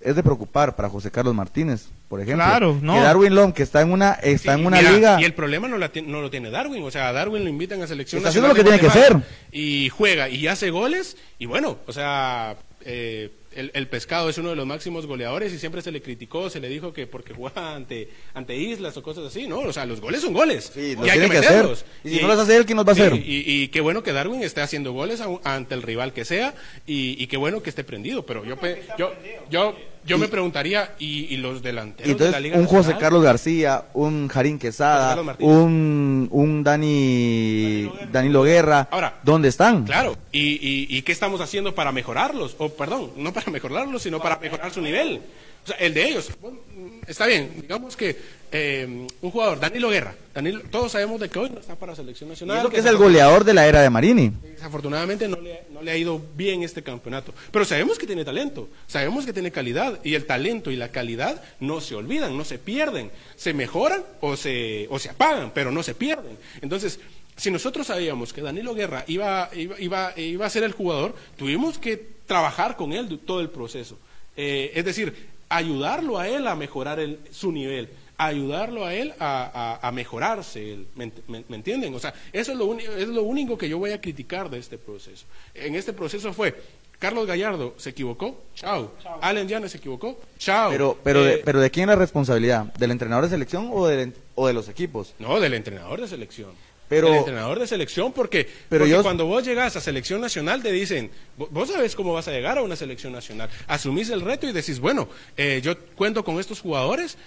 [0.01, 2.45] es de preocupar para José Carlos Martínez, por ejemplo.
[2.45, 2.93] Claro, no.
[2.93, 5.21] Que Darwin Lom, que está en una, está Sí, en una mira, liga.
[5.21, 6.83] Y el problema no, la no lo tiene Darwin.
[6.83, 9.17] O sea, a Darwin lo invitan a selección Está haciendo lo que tiene que hacer.
[9.51, 11.17] Y juega y hace goles.
[11.37, 15.59] Y bueno, o sea, eh, el, el pescado es uno de los máximos goleadores y
[15.59, 19.25] siempre se le criticó, se le dijo que porque jugaba ante, ante islas o cosas
[19.25, 19.59] así, ¿no?
[19.59, 20.71] O sea, los goles son goles.
[20.73, 21.65] Sí, y los hay tiene que que hacer.
[22.03, 23.13] Y si no los hace él, ¿quién los va a hacer?
[23.15, 26.53] Y, y qué bueno que Darwin esté haciendo goles a- ante el rival que sea
[26.85, 28.25] y, y qué bueno que esté prendido.
[28.25, 28.55] Pero yo,
[28.97, 29.13] yo,
[29.49, 29.75] yo,
[30.09, 32.95] yo me preguntaría, ¿y, y los delanteros de la Liga un José?
[32.99, 39.85] Carlos García, un Jarín Quesada, un, un Dani, Danilo Guerra, Ahora, ¿dónde están?
[39.85, 42.55] Claro, ¿Y, y, y qué estamos haciendo para mejorarlos?
[42.57, 45.21] O, perdón, no para mejorarlos, sino para mejorar su nivel.
[45.63, 46.29] O sea, el de ellos.
[46.41, 46.59] Bueno,
[47.07, 48.15] está bien, digamos que
[48.51, 52.29] eh, un jugador, Danilo Guerra, Danilo, todos sabemos de que hoy no está para selección
[52.29, 52.57] Y nacional.
[52.59, 54.31] eso que es el goleador de la era de Marini.
[54.41, 57.33] Desafortunadamente no le, no le ha ido bien este campeonato.
[57.51, 59.99] Pero sabemos que tiene talento, sabemos que tiene calidad.
[60.03, 63.11] Y el talento y la calidad no se olvidan, no se pierden.
[63.35, 66.37] Se mejoran o se, o se apagan, pero no se pierden.
[66.61, 66.99] Entonces,
[67.37, 71.77] si nosotros sabíamos que Danilo Guerra iba, iba, iba, iba a ser el jugador, tuvimos
[71.77, 73.97] que trabajar con él todo el proceso.
[74.35, 75.13] Eh, es decir,
[75.49, 77.89] ayudarlo a él a mejorar el- su nivel
[78.21, 81.95] ayudarlo a él a, a- a mejorarse, él, ¿me, ent- me- me entienden?
[81.95, 84.77] O sea, eso es lo, es lo único que yo voy a criticar de este
[84.77, 85.25] proceso.
[85.55, 86.53] En este proceso fue,
[86.99, 88.91] Carlos Gallardo se equivocó, chao.
[89.21, 90.69] Allen Llanes se equivocó, chao.
[90.69, 92.65] Pero, pero, de, Eh, pero ¿de quién es la responsabilidad?
[92.73, 95.13] ¿Del entrenador de selección o, del, o de los equipos?
[95.17, 96.51] No, del entrenador de selección.
[96.89, 100.61] Pero- del entrenador de selección, porque, Pero porque yo- cuando vos llegas a selección nacional
[100.63, 103.49] te dicen, "Vo- vos sabes cómo vas a llegar a una selección nacional.
[103.67, 107.17] Asumís el reto y decís, bueno, eh, yo cuento con estos jugadores,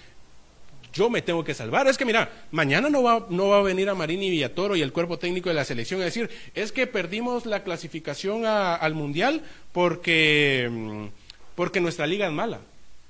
[0.92, 1.86] yo me tengo que salvar.
[1.86, 4.92] Es que mira, mañana no va, no va a venir a Marini Villatoro y el
[4.92, 9.42] cuerpo técnico de la selección a decir, es que perdimos la clasificación a- al Mundial
[9.72, 11.06] porque, mm,
[11.54, 12.60] porque nuestra liga es mala.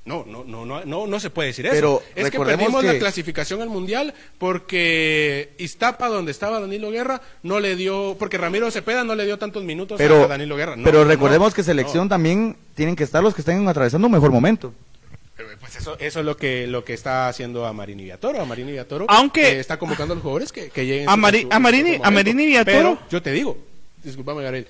[0.04, 1.74] No, no, no, no, no, no se puede decir eso.
[1.76, 4.12] Pero es que perdimos la clasificación al Mundial
[4.62, 9.38] porque Iztapa, donde estaba Danilo Guerra, no le dio, porque Ramiro Cepeda no le dio
[9.38, 10.74] tantos minutos Pero, a Danilo Guerra.
[10.76, 12.08] No, pero recordemos no, que selección no.
[12.10, 14.74] también tienen que estar los que estén atravesando un mejor momento.
[15.38, 18.40] Eh, Pues eso, eso es lo que, lo que está haciendo a Marini Villatoro.
[18.40, 21.42] A Marini Villatoro Aunque- eh, está convocando a los jugadores que, que lleguen A Mari-
[21.42, 22.10] su- a Marini- a.
[22.10, 23.56] Marini Villatoro- Pero yo te digo,
[24.02, 24.66] discúlpame, Gabriel,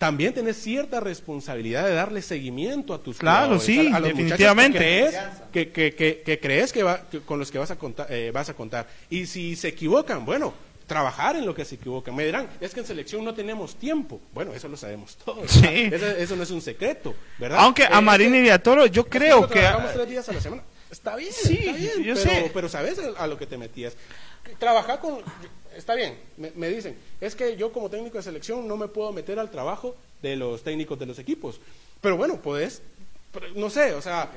[0.00, 4.78] también tenés cierta responsabilidad de darle seguimiento a tus Claro, sí, a- a los definitivamente.
[4.78, 5.14] Que crees
[5.52, 8.30] que, que, que- que crees que, va- que con los que vas a, contar, eh,
[8.32, 8.86] vas a contar.
[9.10, 10.54] Y si se equivocan, bueno,
[10.86, 12.16] trabajar en lo que se equivocan.
[12.16, 14.22] Me dirán, es que en selección no tenemos tiempo.
[14.32, 15.54] Bueno, eso lo sabemos todos.
[15.62, 17.58] Eso, eso no es un secreto, ¿verdad?
[17.60, 19.60] Aunque a Eh, Marini Villatoro, yo creo que...
[19.60, 20.62] trabajamos tres días a la semana.
[20.90, 22.50] Está bien, Sí, está bien, yo pero, sé.
[22.54, 23.96] pero sabes a, a lo que te metías.
[24.58, 25.18] Trabajar con...
[25.80, 29.12] Está bien, me, me dicen, es que yo como técnico de selección no me puedo
[29.12, 31.58] meter al trabajo de los técnicos de los equipos.
[32.02, 32.82] Pero bueno, puedes,
[33.32, 34.30] pero no sé, o sea,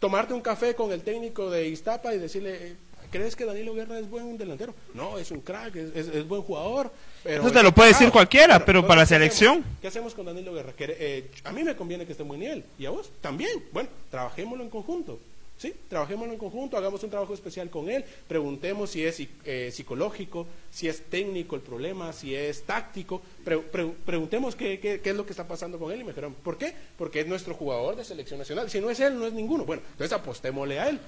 [0.00, 2.76] tomarte un café con el técnico de Iztapa y decirle, eh,
[3.10, 4.74] ¿crees que Danilo Guerra es buen delantero?
[4.94, 6.90] No, es un crack, es, es- es buen jugador.
[7.22, 9.58] Pero Eso te lo puede decir cualquiera, pero para ¿qué selección.
[9.58, 9.78] hacemos?
[9.82, 10.72] ¿Qué hacemos con Danilo Guerra?
[10.72, 12.64] Que, eh, a mí me conviene que esté en buen nivel.
[12.78, 13.10] ¿Y a vos?
[13.20, 13.62] También.
[13.72, 15.18] Bueno, trabajémoslo en conjunto.
[15.58, 15.74] ¿Sí?
[15.88, 20.86] Trabajémoslo en conjunto, hagamos un trabajo especial con él, preguntemos si es eh, psicológico, si
[20.86, 25.24] es técnico el problema, si es táctico, pre- pre- preguntemos qué, qué- qué es lo
[25.24, 26.36] que está pasando con él y mejoramos.
[26.42, 26.74] ¿Por qué?
[26.98, 28.68] Porque es nuestro jugador de selección nacional.
[28.68, 29.64] Si no es él, no es ninguno.
[29.64, 31.00] Bueno, entonces apostémosle a él.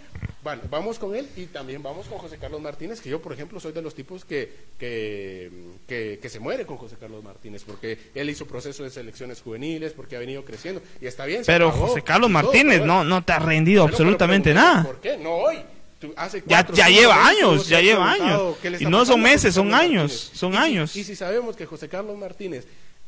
[0.42, 3.60] Bueno, vamos con él y también vamos con José Carlos Martínez, que yo, por ejemplo,
[3.60, 5.50] soy de los tipos que, que,
[5.86, 9.92] que, que se muere con José Carlos Martínez, porque él hizo proceso de selecciones juveniles,
[9.92, 11.42] porque ha venido creciendo y está bien.
[11.46, 14.82] Pero pagó José Carlos todo, Martínez no, no te ha rendido Bueno, absolutamente nada.
[14.84, 15.16] ¿Por qué?
[15.18, 15.58] No hoy.
[16.00, 18.56] Tú hace Ya, cuatro, ya cinco lleva años, ya lleva años.
[18.80, 20.30] Y no son meses, son años, Martínez.
[20.32, 20.96] son Y si- años.
[20.96, 22.66] Y si sabemos que José Carlos Martínez,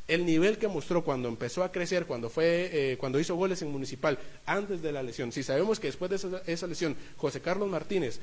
[0.09, 3.71] el nivel que mostró cuando empezó a crecer, cuando fue, eh, cuando hizo goles en
[3.71, 7.71] Municipal, antes de la lesión, si sabemos que después de esa, esa lesión, José Carlos
[7.71, 8.21] Martínez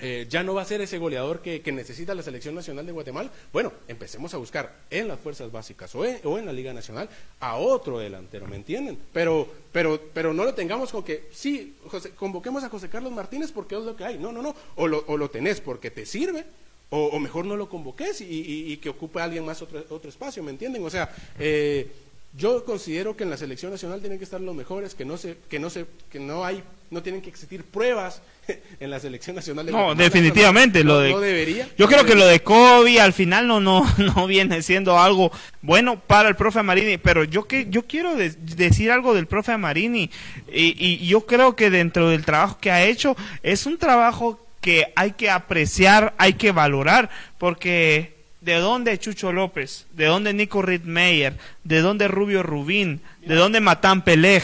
[0.00, 2.92] eh, ya no va a ser ese goleador que, que necesita la selección nacional de
[2.92, 6.72] Guatemala, bueno, empecemos a buscar en las fuerzas básicas o en, o en la Liga
[6.72, 7.08] Nacional
[7.40, 8.98] a otro delantero, ¿me entienden?
[9.12, 13.52] Pero, pero, pero no lo tengamos con que, sí, José- convoquemos a José Carlos Martínez
[13.52, 14.18] porque es lo que hay.
[14.18, 14.54] No, no, no.
[14.76, 16.44] O lo, o lo tenés porque te sirve,
[16.90, 20.08] o, o mejor no lo convoques y, y- y que ocupe alguien más otro, otro
[20.10, 20.84] espacio, ¿me entienden?
[20.84, 21.90] O sea, eh,
[22.32, 25.36] yo considero que en la selección nacional tienen que estar los mejores, que no se,
[25.48, 28.22] que no se, que no hay, no tienen que existir pruebas
[28.80, 29.66] en la selección nacional.
[29.66, 31.68] de No, definitivamente no, lo de no debería.
[31.76, 35.98] Yo creo que lo de Kobe al final no no no viene siendo algo bueno
[35.98, 40.10] para el profe Marini, pero yo que yo quiero de- decir algo del profe Marini
[40.52, 44.92] y, y yo creo que dentro del trabajo que ha hecho es un trabajo que
[44.94, 49.86] hay que apreciar, hay que valorar, porque ¿de dónde Chucho López?
[49.92, 51.36] ¿De dónde Nico Rittmeyer?
[51.64, 53.00] ¿De dónde Rubio Rubín?
[53.24, 54.42] ¿De dónde Matán Pelej?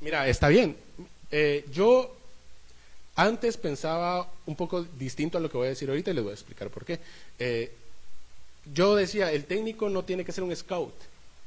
[0.00, 0.76] Mira, está bien.
[1.30, 2.14] Eh, yo
[3.16, 6.30] antes pensaba un poco distinto a lo que voy a decir ahorita y les voy
[6.30, 6.98] a explicar por qué.
[7.38, 7.72] Eh,
[8.72, 10.94] yo decía, el técnico no tiene que ser un scout.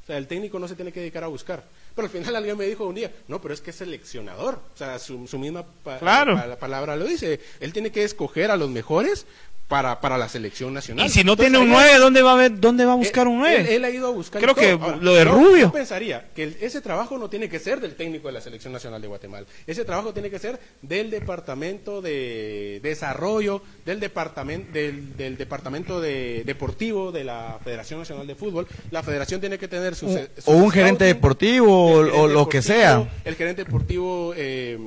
[0.03, 1.63] O sea, el técnico no se tiene que dedicar a buscar.
[1.95, 4.55] Pero al final alguien me dijo un día, no, pero es que es seleccionador.
[4.73, 6.35] O sea, su, su misma pa- Claro.
[6.35, 7.39] pa- palabra lo dice.
[7.59, 9.25] Él tiene que escoger a los mejores
[9.67, 11.05] para, para la selección nacional.
[11.05, 12.95] Y si no Entonces, tiene un ahí- 9, ¿dónde va a, ver, dónde va a
[12.95, 13.59] buscar él- un 9?
[13.59, 14.41] Él, él ha ido a buscar.
[14.41, 15.57] Creo que lo de yo- Rubio.
[15.67, 18.71] Yo pensaría que el- ese trabajo no tiene que ser del técnico de la Selección
[18.71, 19.45] Nacional de Guatemala.
[19.65, 26.43] Ese trabajo tiene que ser del Departamento de Desarrollo, del Departamento, del, del Departamento de
[26.45, 28.67] Deportivo de la Federación Nacional de Fútbol.
[28.91, 30.11] La Federación tiene que tener sus.
[30.11, 33.07] sus o un gerente deportivo o, el gerente o lo que sea.
[33.25, 34.77] El gerente deportivo eh,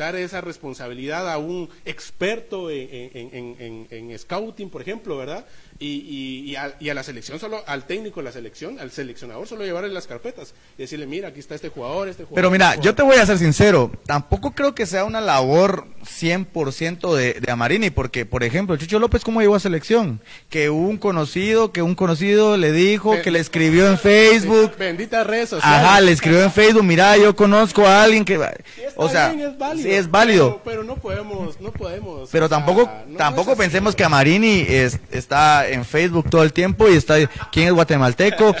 [0.00, 5.44] dar esa responsabilidad a un experto en, en- scouting, por ejemplo, ¿verdad?
[5.82, 5.86] Y,
[6.44, 9.48] y- y a, y a la selección, solo al técnico de la selección, al seleccionador,
[9.48, 12.34] solo llevarle las carpetas y decirle, mira, aquí está este jugador, este jugador.
[12.36, 13.16] Pero mira, este yo te jugador".
[13.18, 18.26] voy a ser sincero, tampoco creo que sea una labor 100% de, de Amarini, porque,
[18.26, 20.20] por ejemplo, Chucho López, ¿cómo llegó a selección?
[20.48, 25.48] Que un conocido, que un conocido le dijo, que le escribió en Facebook, Bendita redes
[25.48, 25.78] sociales.
[25.86, 28.38] ajá, le escribió en Facebook, mira, yo conozco a alguien que...
[28.96, 30.46] O sea, bien, es válido, sí es válido.
[30.50, 32.28] Pero, pero no podemos, no podemos.
[32.30, 36.88] Pero sea, tampoco, no tampoco pensemos que Amarini es- está en Facebook todo el tiempo
[36.88, 37.16] y está,
[37.52, 38.54] ¿quién es guatemalteco?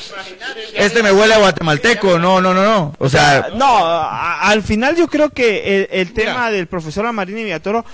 [0.74, 2.94] Este me huele a guatemalteco, no, no, no, no.
[2.98, 6.24] O sea, No, a- al final yo creo que el, el Mira.
[6.32, 7.84] tema del profesor Amarini Villatoro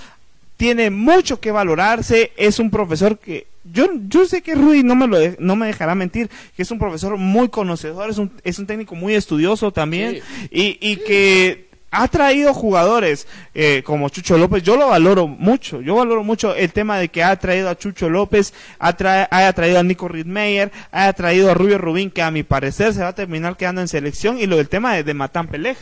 [0.57, 2.33] tiene mucho que valorarse.
[2.37, 5.67] Es un profesor que yo yo sé que Rudy no me lo de- no me
[5.67, 9.73] dejará mentir, que es un profesor muy conocedor, es un es un técnico muy estudioso
[9.73, 11.66] también y, y que
[11.97, 16.71] ha traído jugadores eh, como Chucho López, yo lo valoro mucho, yo valoro mucho el
[16.73, 18.95] tema de que ha traído a Chucho López, ha,
[19.31, 23.01] haya traído a Nico Riedmeyer, haya traído a Rubio Rubín, que a mi parecer se
[23.01, 25.79] va a terminar quedando en selección, y lo del tema de, de Matán Pelej.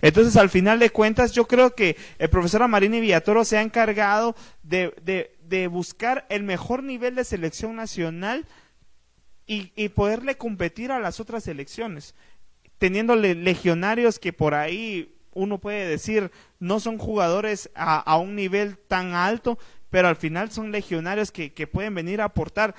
[0.00, 4.36] Entonces, al final de cuentas, yo creo que el profesor Amarini Villatoro se ha encargado
[4.62, 8.46] de, buscar el mejor nivel de selección nacional
[9.46, 12.14] y, y poderle competir a las otras selecciones,
[12.78, 18.78] teniéndole legionarios que por ahí uno puede decir no son jugadores a, a un nivel
[18.78, 19.58] tan alto,
[19.90, 22.74] pero al final son legionarios que, que pueden venir a aportar.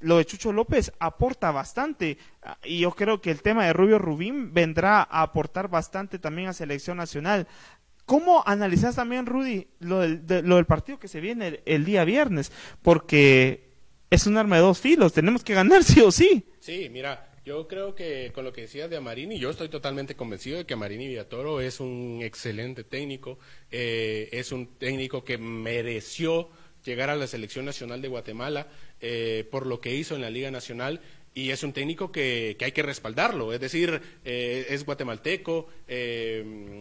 [0.00, 3.98] Lo de Chucho López aporta bastante ah, y yo creo que el tema de Rubio
[3.98, 7.48] Rubín vendrá a aportar bastante también a selección nacional.
[8.06, 11.84] ¿Cómo analizas también, Rudy, lo del, de- lo del partido que se viene el, el
[11.84, 12.52] día viernes?
[12.82, 13.72] Porque
[14.10, 16.46] es un arma de dos filos, tenemos que ganar sí o sí.
[16.60, 20.58] Sí, mira, yo creo que con lo que decías de Amarini, yo estoy totalmente convencido
[20.58, 23.38] de que Amarini Villatoro es un excelente técnico,
[23.70, 26.50] eh, es un técnico que mereció
[26.84, 28.68] llegar a la selección nacional de Guatemala
[29.00, 31.00] eh, por lo que hizo en la Liga Nacional
[31.34, 36.80] y es un técnico que, que hay que respaldarlo, es decir, eh, es guatemalteco, eh,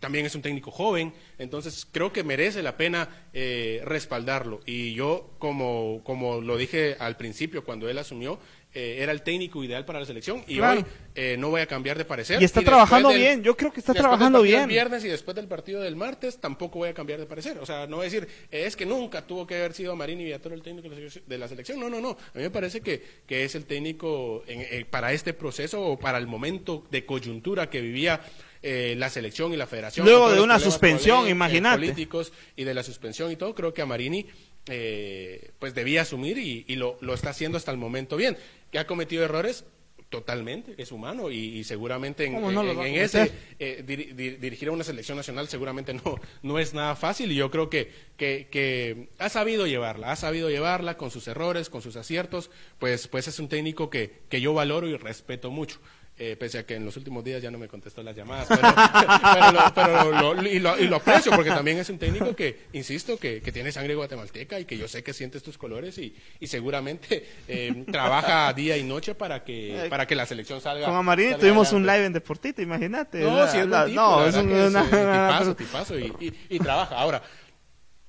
[0.00, 4.60] también es un técnico joven, entonces creo que merece la pena eh, respaldarlo.
[4.66, 8.38] Y yo, como, como lo dije al principio cuando él asumió,
[8.78, 10.80] eh, era el técnico ideal para la selección y Claro.
[10.80, 12.42] hoy eh, no voy a cambiar de parecer.
[12.42, 14.60] Y está trabajando bien, yo creo que está trabajando del bien.
[14.60, 17.56] del viernes y después del partido del martes tampoco voy a cambiar de parecer.
[17.58, 20.24] O sea, no voy a decir, eh, es que nunca tuvo que haber sido Marini
[20.24, 21.80] Villatoro el técnico de la selección-.
[21.80, 22.10] No, no, no.
[22.10, 25.98] A mí me parece que, que es el técnico en- eh, para este proceso o
[25.98, 28.20] para el momento de coyuntura que vivía
[28.62, 30.04] eh, la selección y la federación.
[30.04, 31.76] Luego de los una suspensión, eh, imagínate.
[31.76, 34.26] políticos y de la suspensión y todo, creo que a Marini
[34.68, 38.36] eh, pues debía asumir y, y lo, lo está haciendo hasta el momento bien.
[38.70, 39.64] Que ha cometido errores
[40.08, 44.68] totalmente, es humano y, y seguramente en, ¿Cómo no en- ese eh, dir- dir- dirigir
[44.68, 48.46] a una selección nacional seguramente no, no es nada fácil y yo creo que, que,
[48.48, 53.26] que ha sabido llevarla, ha sabido llevarla con sus errores, con sus aciertos, pues, pues
[53.26, 55.80] es un técnico que, que yo valoro y respeto mucho.
[56.18, 58.62] Eh, pese a que en los últimos días ya no me contestó las llamadas, pero,
[59.34, 62.60] pero lo, pero lo- y, lo, y lo aprecio porque también es un técnico que,
[62.72, 66.16] insisto, que, que tiene sangre guatemalteca y que yo sé que siente estos colores y,
[66.40, 70.86] y seguramente eh, trabaja día y noche para que, para que la selección salga.
[70.86, 73.20] Con Amarini salga tuvimos un live en Deportito, imagínate.
[73.20, 75.28] No, La- sí es la- buen tipo, no, la es verdad un- es, una- eh,
[75.28, 76.96] tipazo, tipazo y, y- y trabaja.
[76.96, 77.22] Ahora,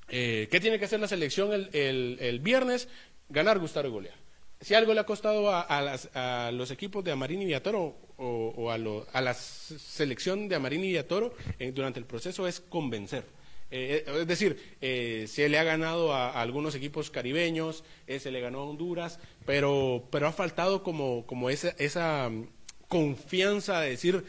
[0.08, 2.88] eh, ¿qué tiene que hacer la selección el, el- el viernes?
[3.30, 4.16] Ganar, gustar y golear.
[4.60, 8.54] Si algo le ha costado a, las- a los equipos de Amarini y Villatoro o,
[8.58, 13.24] o a, la selección de Amarini y Villatoro eh, durante el proceso es convencer.
[13.70, 18.32] Eh, eh, es decir, eh, se le ha ganado a, algunos equipos caribeños, eh, se
[18.32, 22.48] le ganó a Honduras, pero, pero ha faltado como, como esa, esa mm,
[22.88, 24.24] confianza de decir,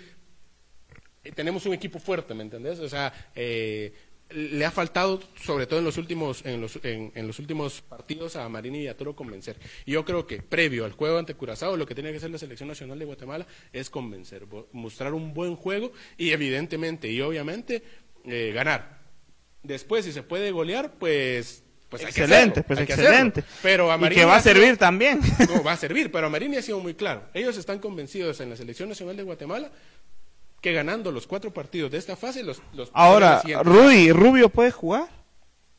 [1.34, 2.78] tenemos un equipo fuerte, ¿me entendés?
[2.80, 3.92] O sea, eh,
[4.30, 8.36] le ha faltado, sobre todo en los últimos, en los, en, en los últimos partidos,
[8.36, 9.56] a Marini y a Toro convencer.
[9.86, 12.38] Y yo creo que previo al juego ante Curazao, lo que tiene que hacer la
[12.38, 17.82] selección nacional de Guatemala es convencer, mostrar un buen juego y evidentemente y obviamente
[18.24, 18.98] eh, ganar.
[19.62, 21.64] Después, si se puede golear, pues...
[21.88, 23.44] Pues excelente, hacerlo, pues excelente.
[23.62, 25.20] Pero a y que va a sido- servir también.
[25.48, 27.22] no, va a servir, pero Marini ha sido muy claro.
[27.32, 29.72] Ellos están convencidos en la selección nacional de Guatemala
[30.60, 35.08] que ganando los cuatro partidos de esta fase, los, los Ahora, Rudy, ¿Rubio puede jugar?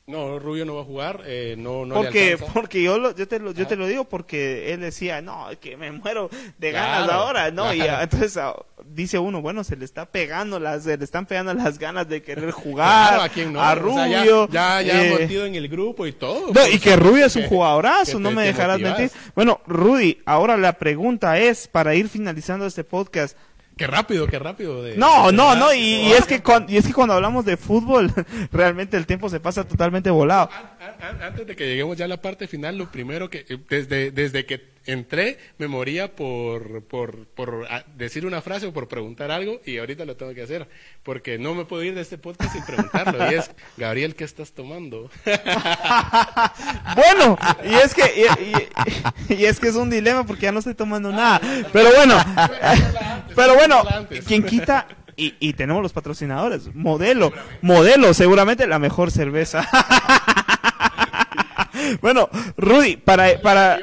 [0.07, 3.37] No, Rubio no va a jugar, eh, no, no Porque, porque yo, lo- yo, te
[3.37, 7.13] lo, yo te lo digo porque él decía, no, que me muero de ganas Claro,
[7.21, 7.71] ahora, ¿no?
[7.71, 7.97] Y claro.
[7.97, 8.55] ah, entonces ah,
[8.85, 12.23] dice uno, bueno, se le está pegando las, se le están pegando las ganas de
[12.23, 13.61] querer jugar Claro, ¿a quién no?
[13.61, 14.49] a O sea, ya- Rubio.
[14.51, 16.47] ya, ya, eh, metido en el grupo y todo.
[16.47, 18.97] no, pues, y que Rubio es un jugadorazo, no me dejarás motivas.
[18.99, 19.17] mentir.
[19.35, 23.37] Bueno, Rudy, ahora la pregunta es, para ir finalizando este podcast,
[23.79, 24.83] Qué rápido, qué rápido.
[24.83, 27.45] de- no, de no, no, y, y es que cuan- y es que cuando hablamos
[27.45, 28.11] de fútbol,
[28.51, 30.49] realmente el tiempo se pasa totalmente volado.
[30.51, 33.57] An- an- Antes de que lleguemos ya a la parte final, lo primero que, eh,
[33.69, 34.57] desde, desde que
[34.91, 39.77] entré, me moría por, por, por ah, decir una frase o por preguntar algo, y
[39.77, 40.67] ahorita lo tengo que hacer,
[41.03, 44.51] porque no me puedo ir de este podcast sin preguntarlo, y es, Gabriel, ¿qué estás
[44.53, 45.09] tomando?
[46.95, 50.59] Bueno, y es que y, y- y es que es un dilema porque ya no
[50.59, 51.39] estoy tomando nada.
[51.71, 52.15] Pero bueno,
[53.35, 53.83] pero bueno,
[54.27, 57.31] quien quita y, y tenemos los patrocinadores, modelo,
[57.61, 59.67] modelo, seguramente la mejor cerveza.
[62.01, 63.79] Bueno, Rudy, para para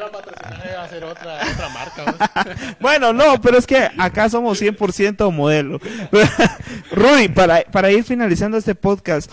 [0.87, 2.77] hacer otra, otra marca.
[2.81, 5.81] Bueno, no, pero es que acá somos 100% modelo.
[6.93, 9.33] Rudy, para, para ir finalizando este podcast,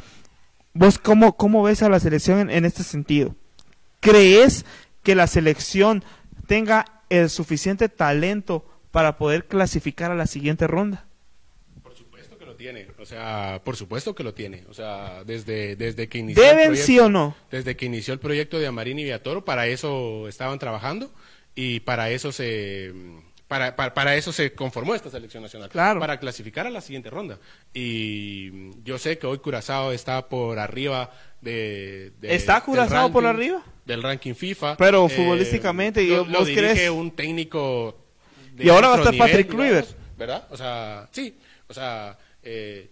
[0.73, 3.35] ¿vos cómo, cómo ves a la selección en, en este sentido?
[3.99, 4.65] ¿Crees
[5.03, 6.03] que la selección
[6.47, 11.05] tenga el suficiente talento para poder clasificar a la siguiente ronda?
[11.81, 15.75] Por supuesto que lo tiene, o sea, por supuesto que lo tiene, o sea, desde,
[15.75, 17.35] desde que inició el ¿Deben proyecto- sí o no?
[17.51, 21.11] Desde que inició el proyecto de Amarín y Villatoro, para eso estaban trabajando
[21.55, 22.93] y para eso se
[23.49, 25.99] para, para, para eso se conformó esta selección nacional, Claro.
[25.99, 27.37] para clasificar a la siguiente ronda.
[27.73, 31.11] Y yo sé que hoy Curazao está por arriba
[31.41, 33.63] de, de- ¿Está Curazao por ranking- arriba?
[33.85, 36.89] del ranking FIFA, Pero Eh, futbolísticamente, lo, ¿y lo vos dirige crees?
[36.89, 37.97] un técnico
[38.55, 39.89] de Y ahora va a estar Patrick Kluivert.
[40.17, 40.47] ¿verdad?
[40.49, 41.37] O sea, sí,
[41.67, 42.89] o sea, eh,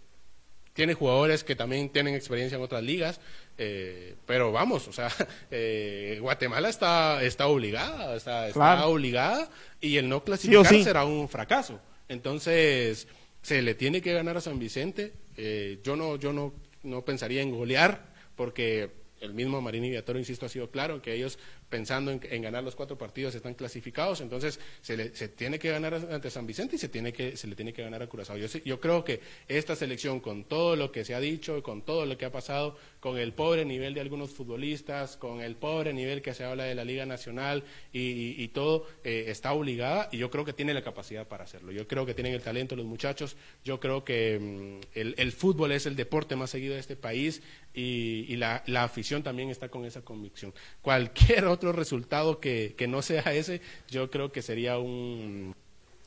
[0.74, 3.20] tiene jugadores que también tienen experiencia en otras ligas,
[3.58, 5.10] eh, pero vamos, o sea,
[5.52, 8.88] eh, Guatemala está, está obligada, está, está Claro.
[8.90, 9.50] obligada
[9.82, 10.84] y el no clasificar sí.
[10.84, 11.80] será un fracaso.
[12.08, 13.08] Entonces,
[13.42, 15.14] se le tiene que ganar a San Vicente.
[15.38, 20.20] Eh, yo no, yo no, no pensaría en golear, porque el mismo Marín y Villatoro,
[20.20, 21.38] insisto, ha sido claro que ellos
[21.72, 25.72] pensando en, en ganar los cuatro partidos están clasificados, entonces se, le, se tiene que
[25.72, 28.38] ganar ante San Vicente y se, tiene que, se le tiene que ganar a Curazao.
[28.38, 32.06] Yo, yo creo que esta selección, con todo lo que se ha dicho, con todo
[32.06, 36.22] lo que ha pasado, con el pobre nivel de algunos futbolistas, con el pobre nivel
[36.22, 40.30] que se habla de la Liga Nacional y, y- todo, eh, está obligada y yo
[40.30, 41.72] creo que tiene la capacidad para hacerlo.
[41.72, 43.36] Yo creo que tienen el talento los muchachos,
[43.66, 47.42] yo creo que mm, el, el fútbol es el deporte más seguido de este país
[47.74, 50.54] y, y la, la afición también está con esa convicción.
[50.82, 55.56] Cualquier otro resultado que, que no sea ese, yo creo que sería un,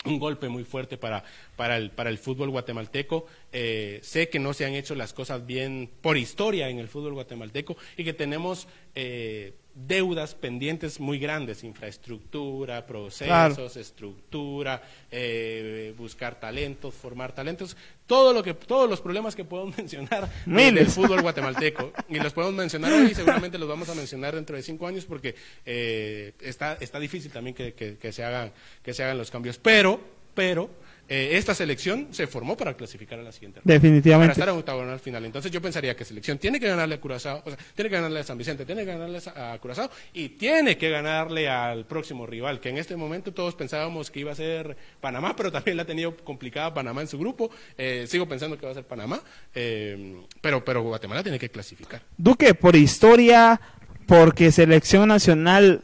[0.04, 1.24] un golpe muy fuerte para,
[1.56, 3.26] para, el, para el fútbol guatemalteco.
[3.52, 7.14] Eh, sé que no se han hecho las cosas bien por historia en el fútbol
[7.14, 13.66] guatemalteco y que tenemos eh, deudas pendientes muy grandes, infraestructura, procesos, Claro.
[13.66, 20.28] estructura, eh, buscar talentos, formar talentos, todo lo que, todos los problemas que podemos mencionar
[20.46, 20.94] del Miles.
[20.94, 24.62] fútbol guatemalteco y los podemos mencionar hoy y seguramente los vamos a mencionar dentro de
[24.62, 25.34] cinco años porque
[25.66, 28.52] eh, está, está difícil también que, que- que se hagan,
[28.82, 29.58] que se hagan los cambios.
[29.58, 30.00] Pero,
[30.34, 30.70] pero
[31.08, 33.66] eh, esta selección se formó para clasificar a la siguiente ronda.
[33.66, 34.32] Para Definitivamente.
[34.32, 35.24] estar en octagonal final.
[35.24, 38.20] Entonces yo pensaría que selección tiene que ganarle a Curazao, o sea, tiene que ganarle
[38.20, 42.60] a San Vicente, tiene que ganarle a Curazao y tiene que ganarle al próximo rival,
[42.60, 45.86] que en este momento todos pensábamos que iba a ser Panamá, pero también la ha
[45.86, 47.50] tenido complicada Panamá en su grupo.
[47.76, 49.20] Eh, sigo pensando que va a ser Panamá,
[49.54, 52.02] eh, pero, pero Guatemala tiene que clasificar.
[52.16, 53.60] Duque, por historia,
[54.06, 55.82] porque selección nacional,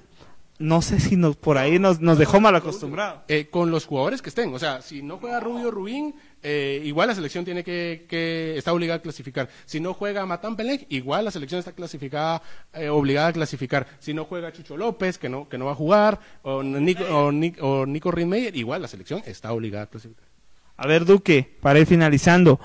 [0.60, 3.22] no sé si nos, por ahí nos, nos dejó mal acostumbrados.
[3.28, 4.54] Eh, con los jugadores que estén.
[4.54, 8.72] O sea, si no juega Rubio Rubín, eh, igual la selección tiene que, que está
[8.72, 9.48] obligada a clasificar.
[9.64, 12.42] Si no juega Matán Pelec, igual la selección está clasificada,
[12.74, 13.86] eh, obligada a clasificar.
[13.98, 17.32] Si no juega Chucho López, que no, que no va a jugar, o Nico, o,
[17.32, 20.28] Nic- o Nico Rinmeyer, igual la selección está obligada a clasificar.
[20.76, 22.60] A ver, Duque, para ir finalizando,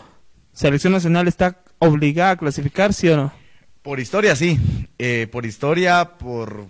[0.52, 3.34] ¿selección nacional está obligada a clasificar, sí o no?
[3.82, 4.60] Por historia, sí.
[4.98, 6.68] Eh, por historia, por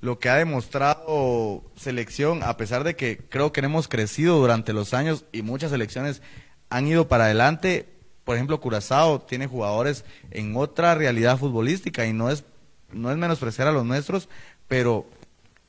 [0.00, 4.94] lo que ha demostrado selección, a pesar de que creo que hemos crecido durante los
[4.94, 6.22] años y muchas selecciones
[6.70, 7.88] han ido para adelante.
[8.24, 12.44] Por ejemplo, Curazao tiene jugadores en otra realidad futbolística y no es,
[12.92, 14.28] no es menospreciar a los nuestros,
[14.68, 15.06] pero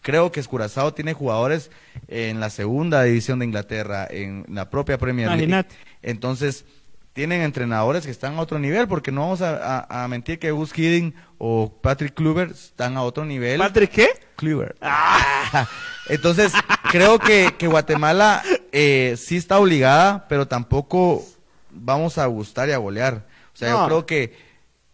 [0.01, 1.71] creo que Curazao tiene jugadores
[2.07, 5.43] en la segunda división de Inglaterra, en la propia Premier League.
[5.45, 5.75] Imagínate.
[6.01, 6.65] Entonces,
[7.13, 10.51] tienen entrenadores que están a otro nivel, porque no vamos a, a- a mentir que
[10.51, 13.59] Gus Hiddink o Patrick Kluivert están a otro nivel.
[13.59, 14.07] ¿Patrick qué?
[14.35, 14.77] Kluivert.
[16.09, 16.51] Entonces,
[16.91, 21.23] creo que, que Guatemala eh, sí está obligada, pero tampoco
[21.71, 23.25] vamos a gustar y a golear.
[23.53, 23.79] O sea, No.
[23.81, 24.37] yo creo que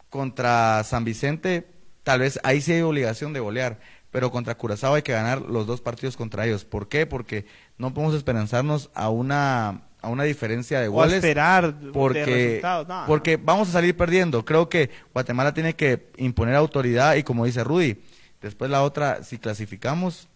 [0.09, 1.67] contra San Vicente,
[2.03, 3.79] tal vez ahí sí hay obligación de golear,
[4.11, 6.63] pero contra Curazao hay que ganar los dos partidos contra ellos.
[6.63, 7.05] ¿Por qué?
[7.05, 7.45] Porque
[7.77, 12.87] no podemos esperanzarnos a una, a una diferencia de O goles esperar de porque, resultados.
[12.87, 14.45] No, porque vamos a salir perdiendo.
[14.45, 18.01] Creo que Guatemala tiene que imponer autoridad y como dice Rudy,
[18.41, 20.27] después la otra, si clasificamos,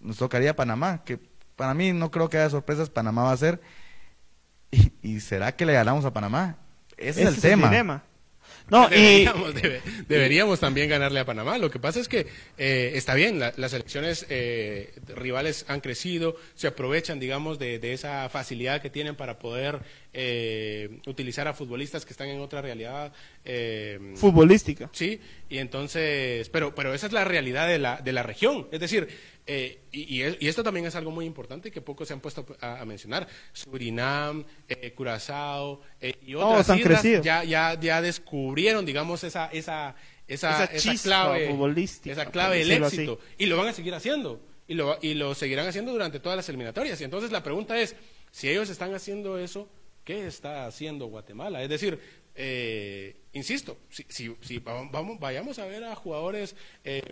[0.00, 1.18] nos tocaría Panamá, que
[1.56, 3.60] para mí no creo que haya sorpresas, Panamá va a ser.
[4.70, 6.56] ¿Y, y será que le ganamos a Panamá?
[6.96, 7.68] Ese, es el tema.
[7.68, 8.02] dilema.
[8.68, 8.94] No, y
[9.24, 11.56] deberíamos, debe- deberíamos también ganarle a Panamá.
[11.58, 12.26] Lo que pasa es que
[12.58, 17.92] eh, está bien, la- las elecciones eh, rivales han crecido, se aprovechan, digamos, de, de
[17.92, 19.78] esa facilidad que tienen para poder
[20.18, 23.12] eh, utilizar a futbolistas que están en otra realidad.
[23.44, 24.88] eh, futbolística.
[24.92, 28.66] Sí, y entonces, pero, pero esa es la realidad de la, de la región.
[28.72, 29.06] Es decir,
[29.46, 32.20] eh, y, y es- y esto también es algo muy importante que pocos se han
[32.20, 33.28] puesto a, a mencionar.
[33.52, 39.94] Surinam, eh, Curazao eh, y otras islas ya, ya, ya descubrieron, digamos, esa, esa,
[40.26, 42.96] esa, Esa esa chispa clave, futbolística, esa clave del así.
[42.96, 43.20] éxito.
[43.38, 44.40] Y lo van a seguir haciendo.
[44.68, 47.00] Y lo, y lo seguirán haciendo durante todas las eliminatorias.
[47.00, 47.94] Y entonces la pregunta es,
[48.32, 49.68] si ellos están haciendo eso,
[50.06, 51.62] ¿qué está haciendo Guatemala?
[51.62, 51.98] Es decir,
[52.34, 57.02] eh, insisto, si, si, si va- vamos, vayamos a ver a jugadores eh,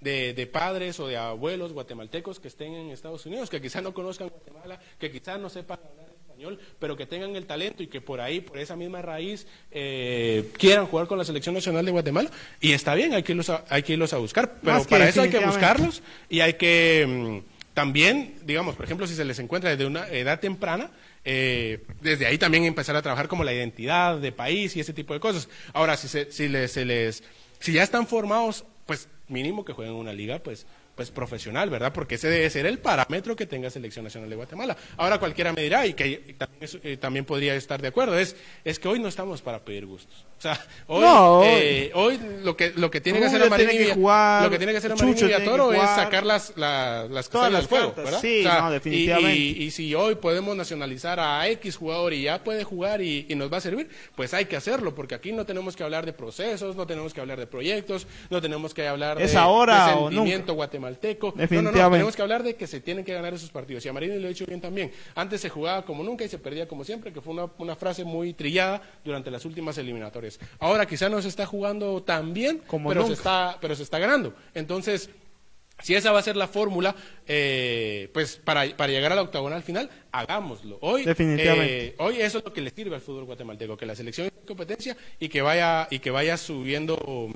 [0.00, 3.94] de, de padres o de abuelos guatemaltecos que estén en Estados Unidos, que quizás no
[3.94, 8.00] conozcan Guatemala, que quizás no sepan hablar español, pero que tengan el talento y que
[8.00, 12.30] por ahí, por esa misma raíz, eh, quieran jugar con la selección nacional de Guatemala.
[12.60, 15.08] Y está bien, hay que irlos a, hay que irlos a buscar, pero Más para
[15.08, 17.06] eso hay que buscarlos y hay que
[17.46, 20.90] mm, también, digamos, por ejemplo, si se les encuentra desde una edad temprana,
[21.24, 25.14] eh, desde ahí también empezar a trabajar como la identidad de país y ese tipo
[25.14, 25.48] de cosas.
[25.72, 27.22] Ahora, si, se, si, les, se les,
[27.58, 31.92] si ya están formados, pues mínimo que jueguen en una liga, pues pues profesional, ¿verdad?
[31.92, 34.76] Porque ese debe ser el parámetro que tenga Selección Nacional de Guatemala.
[34.96, 38.78] Ahora cualquiera me dirá, y que también, eh, también podría estar de acuerdo, es, es
[38.78, 40.14] que hoy no estamos para pedir gustos.
[40.38, 43.68] O sea, hoy, No, hoy- eh, hoy lo que, lo que tiene que hacer Amarín
[43.70, 47.28] tiene y jugar, lo que tiene que hacer y Villatoro es sacar las, la- las
[47.28, 48.20] Todas las del cartas, ¿verdad?
[48.20, 49.36] sí, no, definitivamente.
[49.36, 53.34] Y, y si hoy podemos nacionalizar a X jugador y ya puede jugar y, y
[53.34, 56.12] nos va a servir, pues hay que hacerlo, porque aquí no tenemos que hablar de
[56.12, 59.92] procesos, no tenemos que hablar de proyectos, no tenemos que hablar Es de, ahora de
[59.94, 60.83] sentimiento guatemalteco.
[60.90, 61.94] No, no, no, Definitivamente.
[61.96, 63.84] tenemos que hablar de que se tienen que ganar esos partidos.
[63.84, 64.92] Y a Marini lo he dicho bien también.
[65.14, 68.04] Antes se jugaba como nunca y se perdía como siempre, que fue una, una frase
[68.04, 70.38] muy trillada durante las últimas eliminatorias.
[70.58, 73.98] Ahora quizá no se está jugando tan bien, Como pero, se está, pero se está
[73.98, 74.34] ganando.
[74.54, 75.10] Entonces,
[75.82, 76.94] si esa va a ser la fórmula,
[77.26, 80.78] eh, pues para, para llegar a la octagonal final, hagámoslo.
[80.80, 81.86] Hoy, Definitivamente.
[81.88, 84.46] eh, hoy eso es lo que le sirve al fútbol guatemalteco, que la selección en
[84.46, 87.28] competencia y que vaya, y que vaya subiendo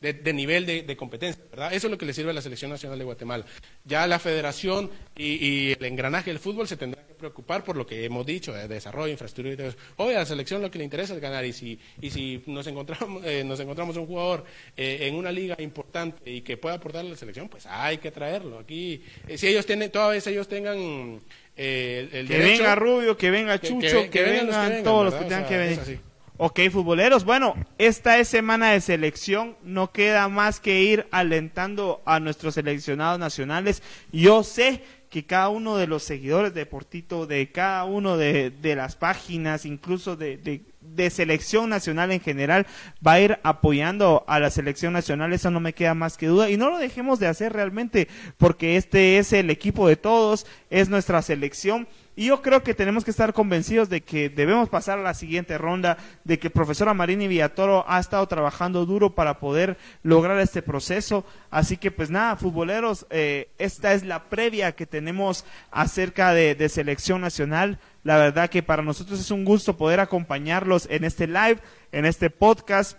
[0.00, 1.72] de, de nivel de, de competencia, ¿verdad?
[1.72, 3.44] Eso es lo que le sirve a la selección nacional de Guatemala.
[3.84, 7.86] Ya la federación y, y el engranaje del fútbol se tendrá que preocupar por lo
[7.86, 9.78] que hemos dicho, de desarrollo, infraestructura y todo eso.
[9.96, 12.66] Hoy a la selección lo que le interesa es ganar y si, y si nos
[12.66, 14.44] encontramos, eh, nos encontramos un jugador
[14.76, 18.10] eh, en una liga importante y que pueda aportar a la selección, pues hay que
[18.10, 18.58] traerlo.
[18.58, 21.20] Aquí, eh, si ellos tienen, toda vez ellos tengan
[21.56, 24.84] eh, el, el Que derecho, venga Rubio, que venga Chucho, que- que, que vengan vengan
[24.84, 26.00] todos los que tengan O que venir.
[26.38, 32.20] Ok, futboleros, bueno, esta es semana de selección, no queda más que ir alentando a
[32.20, 33.82] nuestros seleccionados nacionales.
[34.12, 38.96] Yo sé que cada uno de los seguidores de Portito, de cada uno de, las
[38.96, 42.66] páginas, incluso de selección nacional en general,
[43.06, 46.50] va a ir apoyando a la selección nacional, eso no me queda más que duda.
[46.50, 50.90] Y no lo dejemos de hacer realmente, porque este es el equipo de todos, es
[50.90, 51.88] nuestra selección.
[52.16, 55.58] Y yo creo que tenemos que estar convencidos de que debemos pasar a la siguiente
[55.58, 60.62] ronda, de que el profesor Amarini Villatoro ha estado trabajando duro para poder lograr este
[60.62, 61.26] proceso.
[61.50, 66.70] Así que pues nada, futboleros, eh, esta es la previa que tenemos acerca de, de
[66.70, 67.78] selección nacional.
[68.02, 71.58] La verdad que para nosotros es un gusto poder acompañarlos en este live,
[71.92, 72.96] en este podcast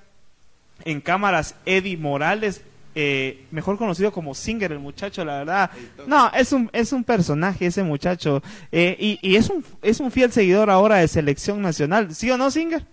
[0.86, 2.62] en cámaras Eddie Morales,
[3.00, 5.72] eh, mejor conocido como Singer, el muchacho, la verdad.
[6.08, 8.42] No, es un, es un personaje ese muchacho.
[8.72, 12.16] eh, y y es, un, es un fiel seguidor ahora de selección nacional.
[12.16, 12.84] ¿Sí o no, Singer?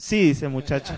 [0.00, 0.94] Sí, dice muchacho.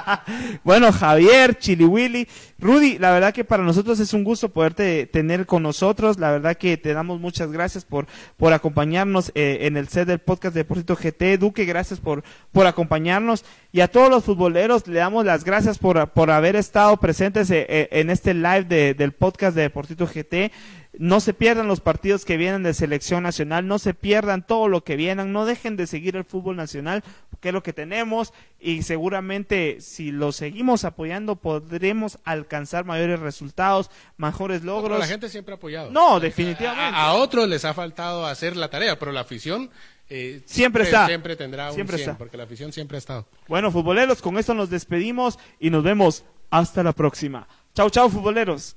[0.64, 2.26] bueno, Javier, Chili Willy,
[2.58, 6.18] Rudy, la verdad que para nosotros es un gusto poderte tener con nosotros.
[6.18, 8.06] La verdad que te damos muchas gracias por,
[8.38, 11.38] por acompañarnos eh, en el set del podcast de Deportito GT.
[11.38, 13.44] Duque, gracias por, por acompañarnos.
[13.72, 17.66] Y a todos los futboleros le damos las gracias por, por haber estado presentes eh,
[17.68, 20.50] eh, en este live de- del podcast de Deportito GT.
[20.98, 24.82] No se pierdan los partidos que vienen de selección nacional, no se pierdan todo lo
[24.82, 27.04] que vienen, no dejen de seguir el fútbol nacional,
[27.40, 33.90] que es lo que tenemos y seguramente si lo seguimos apoyando podremos alcanzar mayores resultados,
[34.16, 34.98] mejores logros.
[34.98, 35.90] la gente siempre ha apoyado.
[35.90, 36.96] No, definitivamente.
[36.96, 39.70] A, a, otros les ha faltado hacer la tarea, pero la afición
[40.08, 41.06] eh, siempre, está.
[41.06, 42.18] Siempre tendrá un siempre 100, está.
[42.18, 43.26] porque la afición siempre ha estado.
[43.46, 47.46] Bueno, futboleros, con esto nos despedimos y nos vemos hasta la próxima.
[47.74, 48.76] Chau, chau, futboleros.